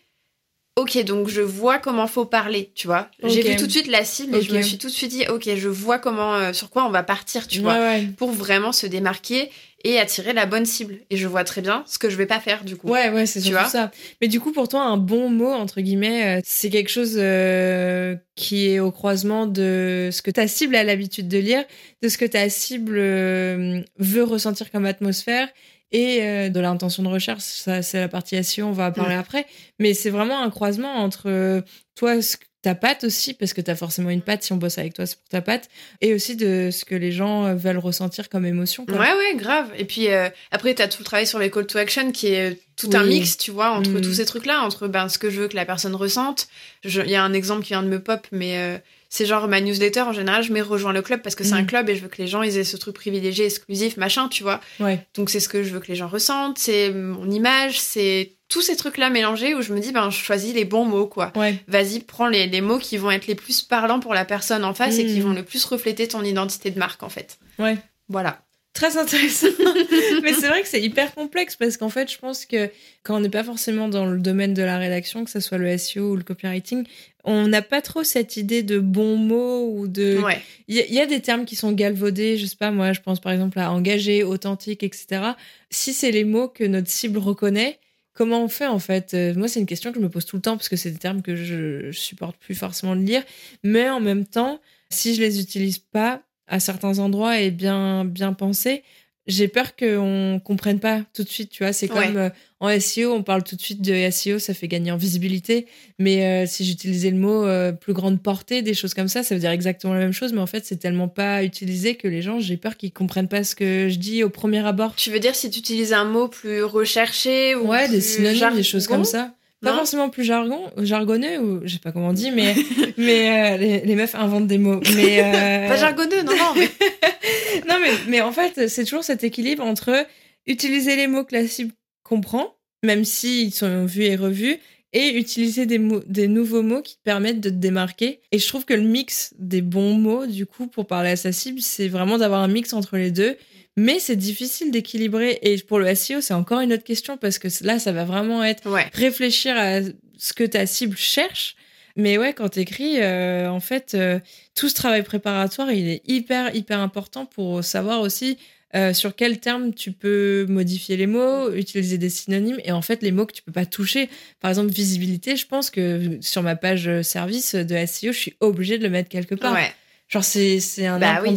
ok 0.78 1.04
donc 1.04 1.28
je 1.28 1.40
vois 1.40 1.78
comment 1.78 2.06
faut 2.06 2.24
parler 2.24 2.70
tu 2.74 2.86
vois. 2.86 3.08
J'ai 3.22 3.42
vu 3.42 3.56
tout 3.56 3.66
de 3.66 3.72
suite 3.72 3.88
la 3.88 4.04
cible 4.04 4.36
et 4.36 4.42
je 4.42 4.54
me 4.54 4.62
suis 4.62 4.78
tout 4.78 4.86
de 4.88 4.92
suite 4.92 5.10
dit 5.10 5.26
ok 5.28 5.48
je 5.56 5.68
vois 5.68 5.98
comment 5.98 6.34
euh, 6.34 6.52
sur 6.52 6.70
quoi 6.70 6.86
on 6.86 6.90
va 6.90 7.02
partir 7.02 7.46
tu 7.46 7.60
vois 7.60 7.74
Ouais, 7.78 8.06
pour 8.16 8.30
vraiment 8.30 8.72
se 8.72 8.86
démarquer 8.86 9.50
et 9.84 9.98
attirer 9.98 10.32
la 10.32 10.46
bonne 10.46 10.66
cible. 10.66 10.98
Et 11.10 11.16
je 11.16 11.26
vois 11.26 11.44
très 11.44 11.60
bien 11.60 11.84
ce 11.86 11.98
que 11.98 12.10
je 12.10 12.16
vais 12.16 12.26
pas 12.26 12.40
faire 12.40 12.64
du 12.64 12.76
coup. 12.76 12.88
Ouais, 12.88 13.10
ouais, 13.10 13.26
c'est 13.26 13.40
surtout 13.40 13.58
vois 13.58 13.68
ça. 13.68 13.90
Mais 14.20 14.28
du 14.28 14.40
coup, 14.40 14.52
pour 14.52 14.68
toi, 14.68 14.82
un 14.82 14.96
bon 14.96 15.30
mot, 15.30 15.50
entre 15.52 15.80
guillemets, 15.80 16.38
euh, 16.38 16.40
c'est 16.44 16.70
quelque 16.70 16.90
chose 16.90 17.14
euh, 17.16 18.16
qui 18.34 18.68
est 18.68 18.80
au 18.80 18.90
croisement 18.90 19.46
de 19.46 20.10
ce 20.12 20.22
que 20.22 20.30
ta 20.30 20.48
cible 20.48 20.74
a 20.74 20.84
l'habitude 20.84 21.28
de 21.28 21.38
lire, 21.38 21.64
de 22.02 22.08
ce 22.08 22.18
que 22.18 22.24
ta 22.24 22.48
cible 22.50 22.96
euh, 22.98 23.80
veut 23.98 24.24
ressentir 24.24 24.70
comme 24.70 24.86
atmosphère 24.86 25.48
et 25.92 26.22
euh, 26.22 26.48
de 26.48 26.60
l'intention 26.60 27.02
de 27.02 27.08
recherche. 27.08 27.42
Ça, 27.42 27.82
c'est 27.82 27.98
la 28.00 28.08
partie 28.08 28.42
SEO, 28.42 28.66
on 28.66 28.72
va 28.72 28.88
en 28.88 28.92
parler 28.92 29.14
après. 29.14 29.46
Mais 29.78 29.94
c'est 29.94 30.10
vraiment 30.10 30.42
un 30.42 30.50
croisement 30.50 30.94
entre 30.96 31.28
euh, 31.28 31.60
toi, 31.94 32.20
ce 32.22 32.36
ta 32.60 32.74
patte 32.74 33.04
aussi, 33.04 33.34
parce 33.34 33.52
que 33.54 33.60
tu 33.60 33.70
as 33.70 33.76
forcément 33.76 34.10
une 34.10 34.20
patte, 34.20 34.42
si 34.42 34.52
on 34.52 34.56
bosse 34.56 34.78
avec 34.78 34.92
toi, 34.92 35.06
c'est 35.06 35.16
pour 35.16 35.28
ta 35.28 35.40
patte, 35.40 35.68
et 36.00 36.12
aussi 36.12 36.34
de 36.34 36.70
ce 36.72 36.84
que 36.84 36.96
les 36.96 37.12
gens 37.12 37.46
euh, 37.46 37.54
veulent 37.54 37.78
ressentir 37.78 38.28
comme 38.28 38.44
émotion. 38.44 38.84
quoi. 38.84 38.96
Ouais, 38.98 39.12
ouais, 39.12 39.36
grave. 39.36 39.70
Et 39.78 39.84
puis 39.84 40.08
euh, 40.08 40.28
après, 40.50 40.74
t'as 40.74 40.88
tout 40.88 40.96
le 40.98 41.04
travail 41.04 41.24
sur 41.24 41.38
les 41.38 41.52
call 41.52 41.68
to 41.68 41.78
action 41.78 42.10
qui 42.10 42.26
est 42.34 42.58
tout 42.76 42.90
un 42.94 43.04
mix, 43.04 43.36
tu 43.38 43.52
vois, 43.52 43.70
entre 43.70 43.90
Mhm. 43.90 44.00
tous 44.00 44.12
ces 44.14 44.24
trucs-là, 44.24 44.60
entre 44.62 44.88
ben, 44.88 45.08
ce 45.08 45.18
que 45.18 45.30
je 45.30 45.40
veux 45.42 45.48
que 45.48 45.54
la 45.54 45.66
personne 45.66 45.94
ressente. 45.94 46.48
Il 46.82 47.08
y 47.08 47.14
a 47.14 47.22
un 47.22 47.32
exemple 47.32 47.62
qui 47.62 47.74
vient 47.74 47.82
de 47.84 47.88
me 47.88 48.00
pop, 48.02 48.26
mais 48.32 48.82
c'est 49.08 49.24
genre 49.26 49.48
ma 49.48 49.60
newsletter, 49.60 50.02
en 50.02 50.12
général, 50.12 50.42
je 50.42 50.52
mets 50.52 50.60
rejoins 50.60 50.92
le 50.92 51.02
club 51.02 51.22
parce 51.22 51.34
que 51.34 51.44
c'est 51.44 51.54
Mhm. 51.54 51.60
un 51.60 51.64
club 51.64 51.88
et 51.88 51.96
je 51.96 52.02
veux 52.02 52.08
que 52.08 52.20
les 52.20 52.26
gens 52.28 52.42
ils 52.42 52.56
aient 52.58 52.64
ce 52.64 52.76
truc 52.76 52.94
privilégié, 52.94 53.46
exclusif, 53.46 53.96
machin, 53.96 54.28
tu 54.28 54.42
vois. 54.42 54.60
Ouais. 54.80 55.06
Donc 55.14 55.30
c'est 55.30 55.40
ce 55.40 55.48
que 55.48 55.62
je 55.62 55.70
veux 55.72 55.80
que 55.80 55.88
les 55.88 55.94
gens 55.96 56.08
ressentent, 56.08 56.58
c'est 56.58 56.90
mon 56.90 57.30
image, 57.30 57.80
c'est 57.80 58.34
tous 58.48 58.62
ces 58.62 58.76
trucs-là 58.76 59.10
mélangés 59.10 59.54
où 59.54 59.60
je 59.62 59.72
me 59.74 59.80
dis, 59.80 59.92
ben, 59.92 60.08
je 60.10 60.16
choisis 60.18 60.54
les 60.54 60.64
bons 60.64 60.84
mots, 60.86 61.06
quoi. 61.06 61.32
Ouais. 61.36 61.62
Vas-y, 61.68 62.00
prends 62.00 62.28
les, 62.28 62.46
les 62.46 62.60
mots 62.62 62.78
qui 62.78 62.96
vont 62.96 63.10
être 63.10 63.26
les 63.26 63.34
plus 63.34 63.60
parlants 63.62 64.00
pour 64.00 64.14
la 64.14 64.24
personne 64.24 64.64
en 64.64 64.72
face 64.74 64.98
et 64.98 65.04
qui 65.06 65.16
Mhm. 65.20 65.22
vont 65.22 65.32
le 65.34 65.42
plus 65.42 65.64
refléter 65.66 66.08
ton 66.08 66.22
identité 66.24 66.70
de 66.70 66.78
marque, 66.78 67.02
en 67.02 67.10
fait. 67.10 67.38
Ouais. 67.58 67.76
Voilà. 68.08 68.40
Très 68.78 68.96
intéressant. 68.96 69.48
Mais 70.22 70.32
c'est 70.32 70.46
vrai 70.46 70.62
que 70.62 70.68
c'est 70.68 70.80
hyper 70.80 71.12
complexe 71.14 71.56
parce 71.56 71.76
qu'en 71.76 71.88
fait, 71.88 72.10
je 72.12 72.18
pense 72.18 72.46
que 72.46 72.70
quand 73.02 73.16
on 73.16 73.20
n'est 73.20 73.28
pas 73.28 73.42
forcément 73.42 73.88
dans 73.88 74.06
le 74.06 74.18
domaine 74.20 74.54
de 74.54 74.62
la 74.62 74.78
rédaction, 74.78 75.24
que 75.24 75.30
ce 75.30 75.40
soit 75.40 75.58
le 75.58 75.76
SEO 75.76 76.12
ou 76.12 76.16
le 76.16 76.22
copywriting, 76.22 76.84
on 77.24 77.48
n'a 77.48 77.60
pas 77.62 77.82
trop 77.82 78.04
cette 78.04 78.36
idée 78.36 78.62
de 78.62 78.78
bons 78.78 79.16
mots 79.16 79.68
ou 79.76 79.88
de. 79.88 80.18
Ouais. 80.24 80.40
Il 80.68 80.76
y, 80.76 80.80
a- 80.80 80.86
il 80.86 80.94
y 80.94 81.00
a 81.00 81.06
des 81.06 81.20
termes 81.20 81.44
qui 81.44 81.56
sont 81.56 81.72
galvaudés, 81.72 82.36
je 82.38 82.46
sais 82.46 82.56
pas, 82.56 82.70
moi, 82.70 82.92
je 82.92 83.00
pense 83.00 83.18
par 83.20 83.32
exemple 83.32 83.58
à 83.58 83.72
engagé, 83.72 84.22
authentique, 84.22 84.82
etc. 84.84 85.22
Si 85.70 85.92
c'est 85.92 86.12
les 86.12 86.24
mots 86.24 86.48
que 86.48 86.62
notre 86.64 86.88
cible 86.88 87.18
reconnaît, 87.18 87.78
comment 88.14 88.44
on 88.44 88.48
fait 88.48 88.66
en 88.68 88.78
fait? 88.78 89.12
Euh, 89.14 89.34
Moi, 89.34 89.48
c'est 89.48 89.58
une 89.60 89.66
question 89.66 89.90
que 89.92 89.98
je 89.98 90.02
me 90.04 90.08
pose 90.08 90.24
tout 90.24 90.36
le 90.36 90.42
temps 90.42 90.56
parce 90.56 90.68
que 90.68 90.76
c'est 90.76 90.90
des 90.92 90.98
termes 90.98 91.22
que 91.22 91.34
je, 91.34 91.90
je 91.90 91.98
supporte 91.98 92.36
plus 92.38 92.54
forcément 92.54 92.94
de 92.94 93.02
lire. 93.02 93.24
Mais 93.64 93.90
en 93.90 93.98
même 94.00 94.24
temps, 94.24 94.60
si 94.90 95.14
je 95.16 95.20
les 95.20 95.40
utilise 95.40 95.78
pas 95.78 96.22
à 96.48 96.60
certains 96.60 96.98
endroits 96.98 97.40
et 97.40 97.50
bien, 97.50 98.04
bien 98.04 98.32
pensés, 98.32 98.82
j'ai 99.28 99.46
peur 99.46 99.76
qu'on 99.76 100.40
comprenne 100.42 100.80
pas 100.80 101.02
tout 101.12 101.22
de 101.22 101.28
suite, 101.28 101.50
tu 101.50 101.62
vois. 101.62 101.74
C'est 101.74 101.86
comme 101.86 102.16
euh, 102.16 102.30
en 102.60 102.80
SEO, 102.80 103.12
on 103.12 103.22
parle 103.22 103.44
tout 103.44 103.56
de 103.56 103.60
suite 103.60 103.82
de 103.82 104.10
SEO, 104.10 104.38
ça 104.38 104.54
fait 104.54 104.68
gagner 104.68 104.90
en 104.90 104.96
visibilité. 104.96 105.66
Mais 105.98 106.24
euh, 106.24 106.46
si 106.46 106.64
j'utilisais 106.64 107.10
le 107.10 107.18
mot 107.18 107.44
euh, 107.44 107.72
plus 107.72 107.92
grande 107.92 108.22
portée, 108.22 108.62
des 108.62 108.72
choses 108.72 108.94
comme 108.94 109.08
ça, 109.08 109.22
ça 109.22 109.34
veut 109.34 109.40
dire 109.40 109.50
exactement 109.50 109.92
la 109.92 110.00
même 110.00 110.12
chose. 110.12 110.32
Mais 110.32 110.40
en 110.40 110.46
fait, 110.46 110.64
c'est 110.64 110.78
tellement 110.78 111.08
pas 111.08 111.44
utilisé 111.44 111.94
que 111.94 112.08
les 112.08 112.22
gens, 112.22 112.40
j'ai 112.40 112.56
peur 112.56 112.78
qu'ils 112.78 112.92
comprennent 112.92 113.28
pas 113.28 113.44
ce 113.44 113.54
que 113.54 113.88
je 113.90 113.98
dis 113.98 114.24
au 114.24 114.30
premier 114.30 114.66
abord. 114.66 114.94
Tu 114.96 115.10
veux 115.10 115.20
dire 115.20 115.34
si 115.34 115.50
tu 115.50 115.58
utilises 115.58 115.92
un 115.92 116.04
mot 116.04 116.28
plus 116.28 116.64
recherché 116.64 117.54
ou 117.54 117.68
Ouais, 117.68 117.84
plus 117.84 117.96
des 117.96 118.00
synonymes, 118.00 118.56
des 118.56 118.62
choses 118.62 118.86
comme 118.86 119.04
ça. 119.04 119.34
Pas 119.60 119.70
Non 119.72 119.78
forcément 119.78 120.08
plus 120.08 120.22
jargon, 120.24 120.70
jargonneux 120.76 121.40
ou 121.40 121.60
je 121.64 121.72
sais 121.72 121.78
pas 121.80 121.90
comment 121.90 122.08
on 122.08 122.12
dit, 122.12 122.30
mais 122.30 122.54
mais 122.96 123.54
euh, 123.54 123.56
les, 123.56 123.80
les 123.80 123.94
meufs 123.96 124.14
inventent 124.14 124.46
des 124.46 124.58
mots. 124.58 124.80
Mais 124.94 125.20
euh, 125.22 125.68
Pas 125.68 125.76
jargonneux, 125.76 126.22
non, 126.22 126.32
non. 126.36 126.54
mais- 126.56 126.70
non, 127.68 127.76
mais, 127.80 127.90
mais 128.08 128.20
en 128.20 128.30
fait, 128.32 128.68
c'est 128.68 128.84
toujours 128.84 129.02
cet 129.04 129.24
équilibre 129.24 129.64
entre 129.64 130.06
utiliser 130.46 130.94
les 130.96 131.06
mots 131.08 131.24
que 131.24 131.34
la 131.34 131.46
cible 131.46 131.72
comprend, 132.04 132.54
même 132.84 133.04
s'ils 133.04 133.52
sont 133.52 133.84
vus 133.84 134.04
et 134.04 134.16
revus, 134.16 134.58
et 134.94 135.18
utiliser 135.18 135.66
des, 135.66 135.78
mots, 135.78 136.00
des 136.06 136.28
nouveaux 136.28 136.62
mots 136.62 136.80
qui 136.80 136.94
te 136.96 137.02
permettent 137.02 137.40
de 137.40 137.50
te 137.50 137.54
démarquer. 137.56 138.20
Et 138.32 138.38
je 138.38 138.48
trouve 138.48 138.64
que 138.64 138.72
le 138.74 138.80
mix 138.82 139.34
des 139.38 139.60
bons 139.60 139.92
mots, 139.94 140.24
du 140.26 140.46
coup, 140.46 140.66
pour 140.68 140.86
parler 140.86 141.10
à 141.10 141.16
sa 141.16 141.32
cible, 141.32 141.60
c'est 141.60 141.88
vraiment 141.88 142.16
d'avoir 142.16 142.40
un 142.42 142.48
mix 142.48 142.72
entre 142.72 142.96
les 142.96 143.10
deux. 143.10 143.36
Mais 143.78 143.98
c'est 144.00 144.16
difficile 144.16 144.70
d'équilibrer. 144.70 145.38
Et 145.42 145.56
pour 145.58 145.78
le 145.78 145.94
SEO, 145.94 146.20
c'est 146.20 146.34
encore 146.34 146.60
une 146.60 146.72
autre 146.72 146.84
question 146.84 147.16
parce 147.16 147.38
que 147.38 147.48
là, 147.62 147.78
ça 147.78 147.92
va 147.92 148.04
vraiment 148.04 148.42
être 148.42 148.68
Ouais. 148.68 148.86
réfléchir 148.92 149.56
à 149.56 149.80
ce 150.18 150.32
que 150.32 150.44
ta 150.44 150.66
cible 150.66 150.96
cherche. 150.96 151.54
Mais 151.96 152.18
ouais, 152.18 152.32
quand 152.32 152.48
t'écris, 152.48 153.00
euh, 153.00 153.48
en 153.50 153.60
fait, 153.60 153.94
euh, 153.94 154.18
tout 154.54 154.68
ce 154.68 154.74
travail 154.74 155.02
préparatoire, 155.02 155.70
il 155.72 155.88
est 155.88 156.02
hyper, 156.08 156.54
hyper 156.54 156.80
important 156.80 157.24
pour 157.26 157.62
savoir 157.64 158.00
aussi 158.00 158.36
euh, 158.76 158.92
sur 158.92 159.16
quel 159.16 159.38
terme 159.40 159.72
tu 159.72 159.92
peux 159.92 160.44
modifier 160.48 160.96
les 160.96 161.06
mots, 161.06 161.50
utiliser 161.54 161.96
des 161.98 162.10
synonymes 162.10 162.58
et 162.64 162.70
en 162.72 162.82
fait 162.82 163.02
les 163.02 163.12
mots 163.12 163.24
que 163.26 163.32
tu 163.32 163.42
peux 163.42 163.50
pas 163.52 163.64
toucher. 163.64 164.10
Par 164.40 164.50
exemple, 164.50 164.70
visibilité, 164.70 165.36
je 165.36 165.46
pense 165.46 165.70
que 165.70 166.18
sur 166.20 166.42
ma 166.42 166.54
page 166.54 166.86
euh, 166.86 167.02
service 167.02 167.54
de 167.54 167.86
SEO, 167.86 168.12
je 168.12 168.18
suis 168.18 168.34
obligée 168.40 168.76
de 168.76 168.82
le 168.82 168.90
mettre 168.90 169.08
quelque 169.08 169.34
part. 169.34 169.54
Ouais. 169.54 169.72
Genre, 170.08 170.24
c'est 170.24 170.58
c'est 170.60 170.86
un 170.86 170.98
Bah 170.98 171.20
oui. 171.22 171.28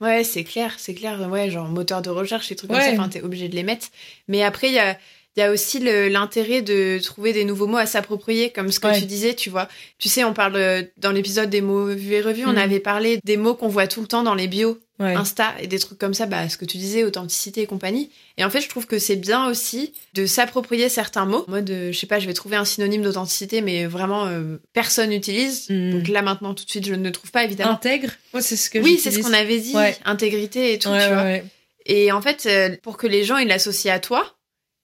Ouais, 0.00 0.24
c'est 0.24 0.44
clair, 0.44 0.74
c'est 0.78 0.94
clair. 0.94 1.28
Ouais, 1.30 1.50
genre 1.50 1.68
moteur 1.68 2.02
de 2.02 2.10
recherche, 2.10 2.48
des 2.48 2.56
trucs 2.56 2.70
comme 2.70 2.80
ça, 2.80 2.92
enfin, 2.92 3.08
t'es 3.08 3.22
obligé 3.22 3.48
de 3.48 3.54
les 3.54 3.62
mettre. 3.62 3.86
Mais 4.26 4.42
après, 4.42 4.66
il 4.68 4.74
y 4.74 4.78
a, 4.80 4.98
il 5.36 5.40
y 5.40 5.42
a 5.44 5.52
aussi 5.52 5.78
le- 5.78 6.08
l'intérêt 6.08 6.60
de 6.60 6.98
trouver 7.00 7.32
des 7.32 7.44
nouveaux 7.44 7.68
mots 7.68 7.76
à 7.76 7.86
s'approprier, 7.86 8.50
comme 8.50 8.72
ce 8.72 8.80
que 8.80 8.88
Ouais. 8.88 8.98
tu 8.98 9.06
disais, 9.06 9.34
tu 9.34 9.48
vois. 9.48 9.68
Tu 9.98 10.08
sais, 10.08 10.24
on 10.24 10.32
parle 10.34 10.56
euh, 10.56 10.82
dans 10.96 11.12
l'épisode 11.12 11.50
des 11.50 11.60
mots 11.60 11.86
vus 11.86 12.14
et 12.14 12.20
revus, 12.20 12.44
on 12.46 12.50
Mhm. 12.52 12.58
avait 12.58 12.80
parlé 12.80 13.20
des 13.22 13.36
mots 13.36 13.54
qu'on 13.54 13.68
voit 13.68 13.86
tout 13.86 14.00
le 14.00 14.08
temps 14.08 14.24
dans 14.24 14.34
les 14.34 14.48
bios 14.48 14.78
Ouais. 15.00 15.14
Insta 15.14 15.54
et 15.60 15.66
des 15.66 15.78
trucs 15.78 15.98
comme 15.98 16.12
ça, 16.12 16.26
bah, 16.26 16.48
ce 16.50 16.58
que 16.58 16.66
tu 16.66 16.76
disais, 16.76 17.04
authenticité 17.04 17.62
et 17.62 17.66
compagnie. 17.66 18.10
Et 18.36 18.44
en 18.44 18.50
fait, 18.50 18.60
je 18.60 18.68
trouve 18.68 18.86
que 18.86 18.98
c'est 18.98 19.16
bien 19.16 19.46
aussi 19.48 19.94
de 20.14 20.26
s'approprier 20.26 20.90
certains 20.90 21.24
mots. 21.24 21.44
En 21.48 21.50
mode, 21.52 21.70
euh, 21.70 21.90
je 21.90 21.98
sais 21.98 22.06
pas, 22.06 22.18
je 22.18 22.26
vais 22.26 22.34
trouver 22.34 22.56
un 22.56 22.66
synonyme 22.66 23.02
d'authenticité, 23.02 23.62
mais 23.62 23.86
vraiment, 23.86 24.26
euh, 24.26 24.58
personne 24.74 25.08
n'utilise. 25.10 25.70
Mhm. 25.70 25.90
Donc 25.92 26.08
là, 26.08 26.20
maintenant, 26.20 26.52
tout 26.52 26.64
de 26.66 26.70
suite, 26.70 26.86
je 26.86 26.94
ne 26.94 27.02
le 27.02 27.12
trouve 27.12 27.30
pas, 27.30 27.44
évidemment. 27.44 27.72
Intègre. 27.72 28.10
Moi, 28.34 28.42
c'est 28.42 28.56
ce 28.56 28.68
que 28.68 28.78
oui, 28.78 28.98
c'est 29.02 29.10
ce 29.10 29.20
qu'on 29.20 29.32
avait 29.32 29.58
dit, 29.58 29.74
Ouais. 29.74 29.96
intégrité 30.04 30.74
et 30.74 30.78
tout, 30.78 30.90
Ouais, 30.90 31.06
tu 31.08 31.14
vois. 31.14 31.50
Et 31.86 32.12
en 32.12 32.20
fait, 32.20 32.44
euh, 32.46 32.76
pour 32.82 32.98
que 32.98 33.06
les 33.06 33.24
gens 33.24 33.38
ils 33.38 33.48
l'associent 33.48 33.94
à 33.94 34.00
toi, 34.00 34.36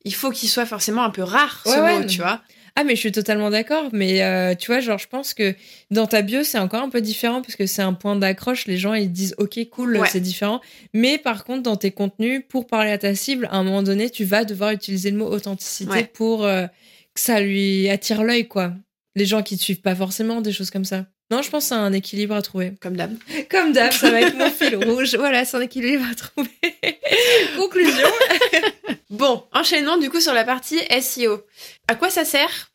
il 0.04 0.14
faut 0.14 0.30
qu'il 0.30 0.48
soit 0.48 0.66
forcément 0.66 1.04
un 1.04 1.10
peu 1.10 1.22
rare 1.22 1.62
ce 1.66 1.98
mot, 1.98 2.06
tu 2.06 2.18
vois. 2.22 2.40
Ah, 2.78 2.84
mais 2.84 2.94
je 2.94 3.00
suis 3.00 3.12
totalement 3.12 3.48
d'accord. 3.48 3.88
Mais 3.92 4.22
euh, 4.22 4.54
tu 4.54 4.66
vois, 4.66 4.80
genre, 4.80 4.98
je 4.98 5.08
pense 5.08 5.32
que 5.32 5.54
dans 5.90 6.06
ta 6.06 6.20
bio, 6.20 6.42
c'est 6.44 6.58
encore 6.58 6.82
un 6.82 6.90
peu 6.90 7.00
différent 7.00 7.40
parce 7.40 7.56
que 7.56 7.64
c'est 7.66 7.80
un 7.82 7.94
point 7.94 8.16
d'accroche. 8.16 8.66
Les 8.66 8.76
gens, 8.76 8.92
ils 8.92 9.10
disent, 9.10 9.34
OK, 9.38 9.58
cool, 9.70 9.96
Ouais. 9.96 10.08
c'est 10.12 10.20
différent. 10.20 10.60
Mais 10.92 11.16
par 11.16 11.44
contre, 11.44 11.62
dans 11.62 11.76
tes 11.76 11.90
contenus, 11.90 12.42
pour 12.48 12.66
parler 12.66 12.90
à 12.90 12.98
ta 12.98 13.14
cible, 13.14 13.48
à 13.50 13.56
un 13.56 13.62
moment 13.64 13.82
donné, 13.82 14.10
tu 14.10 14.24
vas 14.24 14.44
devoir 14.44 14.72
utiliser 14.72 15.10
le 15.10 15.16
mot 15.16 15.26
authenticité 15.26 15.90
Ouais. 15.90 16.10
pour 16.12 16.44
euh, 16.44 16.66
que 17.14 17.20
ça 17.20 17.40
lui 17.40 17.88
attire 17.88 18.22
l'œil, 18.22 18.46
quoi. 18.46 18.74
Les 19.14 19.24
gens 19.24 19.42
qui 19.42 19.56
te 19.56 19.62
suivent 19.62 19.80
pas 19.80 19.94
forcément, 19.94 20.42
des 20.42 20.52
choses 20.52 20.70
comme 20.70 20.84
ça. 20.84 21.06
Non, 21.30 21.40
je 21.42 21.48
pense 21.50 21.64
que 21.64 21.68
c'est 21.70 21.74
un 21.74 21.92
équilibre 21.94 22.34
à 22.36 22.42
trouver. 22.42 22.74
Comme 22.80 22.96
d'hab. 22.96 23.16
Comme 23.50 23.72
d'hab, 23.72 23.90
ça 23.90 24.10
va 24.10 24.20
être 24.20 24.36
mon 24.36 24.50
fil 24.50 24.76
rouge. 24.76 25.16
Voilà, 25.16 25.44
c'est 25.46 25.56
un 25.56 25.60
équilibre 25.62 26.04
à 26.08 26.14
trouver. 26.14 26.50
Conclusion. 27.56 28.06
Bon, 29.10 29.44
enchaînons 29.52 29.98
du 29.98 30.10
coup 30.10 30.20
sur 30.20 30.32
la 30.34 30.44
partie 30.44 30.78
SEO. 31.00 31.44
À 31.88 31.94
quoi 31.94 32.10
ça 32.10 32.24
sert 32.24 32.70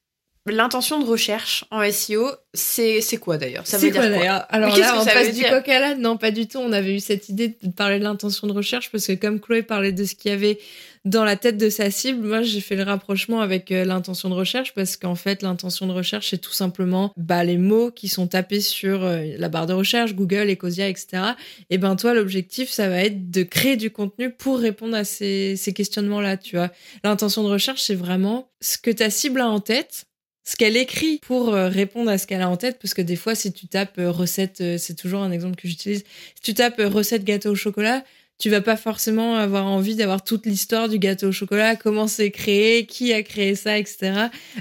L'intention 0.47 0.99
de 0.99 1.05
recherche 1.05 1.65
en 1.69 1.87
SEO, 1.91 2.27
c'est 2.55 2.99
c'est 3.01 3.17
quoi 3.17 3.37
d'ailleurs? 3.37 3.67
Ça 3.67 3.77
veut 3.77 3.81
C'est 3.87 3.91
dire 3.91 4.01
quoi 4.01 4.09
quoi? 4.09 4.17
d'ailleurs? 4.17 4.45
Alors 4.49 4.75
là, 4.75 4.99
on 4.99 5.05
passe 5.05 5.35
du 5.35 5.43
coq 5.43 5.69
à 5.69 5.79
l'âne. 5.79 6.01
Non, 6.01 6.17
pas 6.17 6.31
du 6.31 6.47
tout. 6.47 6.57
On 6.57 6.71
avait 6.71 6.95
eu 6.95 6.99
cette 6.99 7.29
idée 7.29 7.55
de 7.61 7.71
parler 7.71 7.99
de 7.99 8.03
l'intention 8.05 8.47
de 8.47 8.53
recherche 8.53 8.89
parce 8.91 9.05
que 9.05 9.13
comme 9.13 9.39
Chloé 9.39 9.61
parlait 9.61 9.91
de 9.91 10.03
ce 10.03 10.15
qu'il 10.15 10.31
y 10.31 10.33
avait 10.33 10.59
dans 11.03 11.23
la 11.23 11.35
tête 11.35 11.57
de 11.57 11.69
sa 11.69 11.89
cible, 11.89 12.27
moi 12.27 12.43
j'ai 12.43 12.61
fait 12.61 12.75
le 12.75 12.83
rapprochement 12.83 13.41
avec 13.41 13.71
euh, 13.71 13.85
l'intention 13.85 14.29
de 14.29 14.35
recherche 14.35 14.73
parce 14.75 14.97
qu'en 14.97 15.15
fait 15.15 15.41
l'intention 15.41 15.87
de 15.87 15.91
recherche 15.91 16.29
c'est 16.29 16.37
tout 16.37 16.51
simplement 16.51 17.11
bah, 17.17 17.43
les 17.43 17.57
mots 17.57 17.89
qui 17.89 18.07
sont 18.07 18.27
tapés 18.27 18.61
sur 18.61 19.03
euh, 19.03 19.25
la 19.37 19.49
barre 19.49 19.65
de 19.65 19.73
recherche, 19.73 20.13
Google, 20.13 20.51
Ecosia, 20.51 20.87
etc. 20.87 21.23
Et 21.71 21.79
ben 21.79 21.95
toi 21.95 22.13
l'objectif 22.13 22.69
ça 22.69 22.87
va 22.87 23.03
être 23.03 23.31
de 23.31 23.41
créer 23.41 23.77
du 23.77 23.89
contenu 23.89 24.29
pour 24.29 24.59
répondre 24.59 24.95
à 24.95 25.03
ces, 25.03 25.55
ces 25.55 25.73
questionnements-là, 25.73 26.37
tu 26.37 26.55
vois. 26.55 26.69
L'intention 27.03 27.43
de 27.43 27.49
recherche 27.49 27.81
c'est 27.81 27.95
vraiment 27.95 28.51
ce 28.61 28.77
que 28.77 28.91
ta 28.91 29.09
cible 29.09 29.41
a 29.41 29.49
en 29.49 29.59
tête 29.59 30.05
ce 30.43 30.55
qu'elle 30.55 30.75
écrit 30.75 31.19
pour 31.21 31.53
euh, 31.53 31.67
répondre 31.67 32.09
à 32.09 32.17
ce 32.17 32.25
qu'elle 32.25 32.41
a 32.41 32.49
en 32.49 32.57
tête, 32.57 32.79
parce 32.81 32.95
que 32.95 33.03
des 33.03 33.15
fois, 33.15 33.35
si 33.35 33.53
tu 33.53 33.67
tapes 33.67 33.99
recette, 34.03 34.79
c'est 34.79 34.95
toujours 34.95 35.21
un 35.21 35.31
exemple 35.31 35.55
que 35.55 35.67
j'utilise, 35.67 36.03
si 36.33 36.41
tu 36.41 36.55
tapes 36.55 36.81
recette 36.83 37.23
gâteau 37.23 37.51
au 37.51 37.55
chocolat, 37.55 38.03
tu 38.41 38.49
vas 38.49 38.59
pas 38.61 38.75
forcément 38.75 39.35
avoir 39.35 39.67
envie 39.67 39.95
d'avoir 39.95 40.23
toute 40.23 40.47
l'histoire 40.47 40.89
du 40.89 40.97
gâteau 40.97 41.27
au 41.27 41.31
chocolat, 41.31 41.75
comment 41.75 42.07
c'est 42.07 42.31
créé, 42.31 42.87
qui 42.87 43.13
a 43.13 43.21
créé 43.21 43.53
ça, 43.53 43.77
etc. 43.77 44.13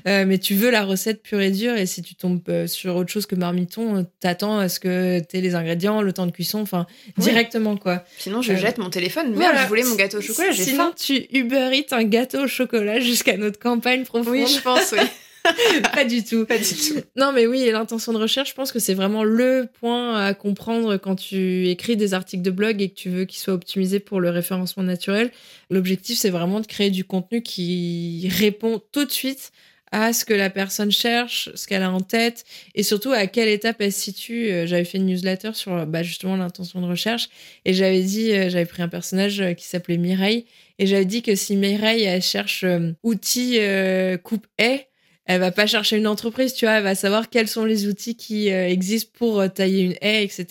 Euh, 0.06 0.24
mais 0.26 0.36
tu 0.36 0.54
veux 0.54 0.70
la 0.70 0.84
recette 0.84 1.22
pure 1.22 1.40
et 1.40 1.50
dure, 1.50 1.74
et 1.76 1.86
si 1.86 2.02
tu 2.02 2.14
tombes 2.14 2.42
euh, 2.50 2.66
sur 2.66 2.94
autre 2.96 3.10
chose 3.10 3.24
que 3.24 3.34
marmiton, 3.34 3.96
euh, 3.96 4.02
t'attends 4.20 4.58
à 4.58 4.68
ce 4.68 4.78
que 4.80 5.20
t'aies 5.20 5.40
les 5.40 5.54
ingrédients, 5.54 6.02
le 6.02 6.12
temps 6.12 6.26
de 6.26 6.30
cuisson, 6.32 6.60
enfin, 6.60 6.86
Oui. 7.16 7.24
directement, 7.24 7.76
quoi. 7.78 8.04
Sinon, 8.18 8.42
je 8.42 8.52
Euh, 8.52 8.56
jette 8.56 8.76
mon 8.76 8.90
téléphone. 8.90 9.28
Merde, 9.30 9.36
Voilà. 9.52 9.62
je 9.62 9.68
voulais 9.68 9.84
mon 9.84 9.94
gâteau 9.94 10.18
au 10.18 10.20
chocolat, 10.20 10.50
j'ai 10.52 10.64
Sinon, 10.64 10.88
faim. 10.90 10.94
tu 11.02 11.26
Uber 11.32 11.70
Eats 11.72 11.94
un 11.96 12.04
gâteau 12.04 12.40
au 12.44 12.46
chocolat 12.46 13.00
jusqu'à 13.00 13.38
notre 13.38 13.58
campagne 13.58 14.04
profonde. 14.04 14.32
Oui, 14.34 14.46
je 14.46 14.60
pense, 14.60 14.92
oui. 14.92 14.98
pas 15.94 16.04
du 16.04 16.24
tout. 16.24 16.44
Pas 16.46 16.58
du 16.58 16.64
tout. 16.64 17.00
Non, 17.16 17.32
mais 17.32 17.46
oui, 17.46 17.62
et 17.62 17.72
l'intention 17.72 18.12
de 18.12 18.18
recherche, 18.18 18.50
je 18.50 18.54
pense 18.54 18.72
que 18.72 18.78
c'est 18.78 18.94
vraiment 18.94 19.24
le 19.24 19.68
point 19.80 20.16
à 20.16 20.34
comprendre 20.34 20.96
quand 20.96 21.16
tu 21.16 21.68
écris 21.68 21.96
des 21.96 22.14
articles 22.14 22.42
de 22.42 22.50
blog 22.50 22.80
et 22.82 22.90
que 22.90 22.94
tu 22.94 23.10
veux 23.10 23.24
qu'ils 23.24 23.40
soient 23.40 23.54
optimisés 23.54 24.00
pour 24.00 24.20
le 24.20 24.30
référencement 24.30 24.82
naturel. 24.82 25.30
L'objectif, 25.70 26.18
c'est 26.18 26.30
vraiment 26.30 26.60
de 26.60 26.66
créer 26.66 26.90
du 26.90 27.04
contenu 27.04 27.42
qui 27.42 28.28
répond 28.30 28.80
tout 28.92 29.04
de 29.04 29.10
suite 29.10 29.52
à 29.92 30.12
ce 30.12 30.24
que 30.24 30.34
la 30.34 30.50
personne 30.50 30.92
cherche, 30.92 31.50
ce 31.56 31.66
qu'elle 31.66 31.82
a 31.82 31.90
en 31.90 32.00
tête, 32.00 32.44
et 32.76 32.84
surtout 32.84 33.10
à 33.10 33.26
quelle 33.26 33.48
étape 33.48 33.80
elle 33.80 33.92
se 33.92 34.00
situe. 34.00 34.48
Euh, 34.50 34.66
J'avais 34.66 34.84
fait 34.84 34.98
une 34.98 35.06
newsletter 35.06 35.50
sur 35.54 35.84
bah, 35.84 36.04
justement 36.04 36.36
l'intention 36.36 36.80
de 36.80 36.86
recherche, 36.86 37.28
et 37.64 37.72
j'avais 37.72 38.02
dit, 38.02 38.30
euh, 38.30 38.48
j'avais 38.50 38.66
pris 38.66 38.82
un 38.82 38.88
personnage 38.88 39.40
euh, 39.40 39.52
qui 39.54 39.66
s'appelait 39.66 39.96
Mireille, 39.96 40.46
et 40.78 40.86
j'avais 40.86 41.04
dit 41.04 41.22
que 41.22 41.34
si 41.34 41.56
Mireille, 41.56 42.04
elle 42.04 42.22
cherche 42.22 42.62
euh, 42.62 42.92
outils 43.02 43.56
euh, 43.58 44.16
coupe-haie, 44.16 44.89
elle 45.34 45.40
va 45.40 45.50
pas 45.52 45.66
chercher 45.66 45.96
une 45.96 46.06
entreprise, 46.06 46.54
tu 46.54 46.64
vois, 46.64 46.74
elle 46.74 46.82
va 46.82 46.94
savoir 46.94 47.30
quels 47.30 47.48
sont 47.48 47.64
les 47.64 47.86
outils 47.86 48.16
qui 48.16 48.50
euh, 48.52 48.68
existent 48.68 49.10
pour 49.18 49.40
euh, 49.40 49.48
tailler 49.48 49.82
une 49.82 49.94
haie, 50.00 50.24
etc. 50.24 50.46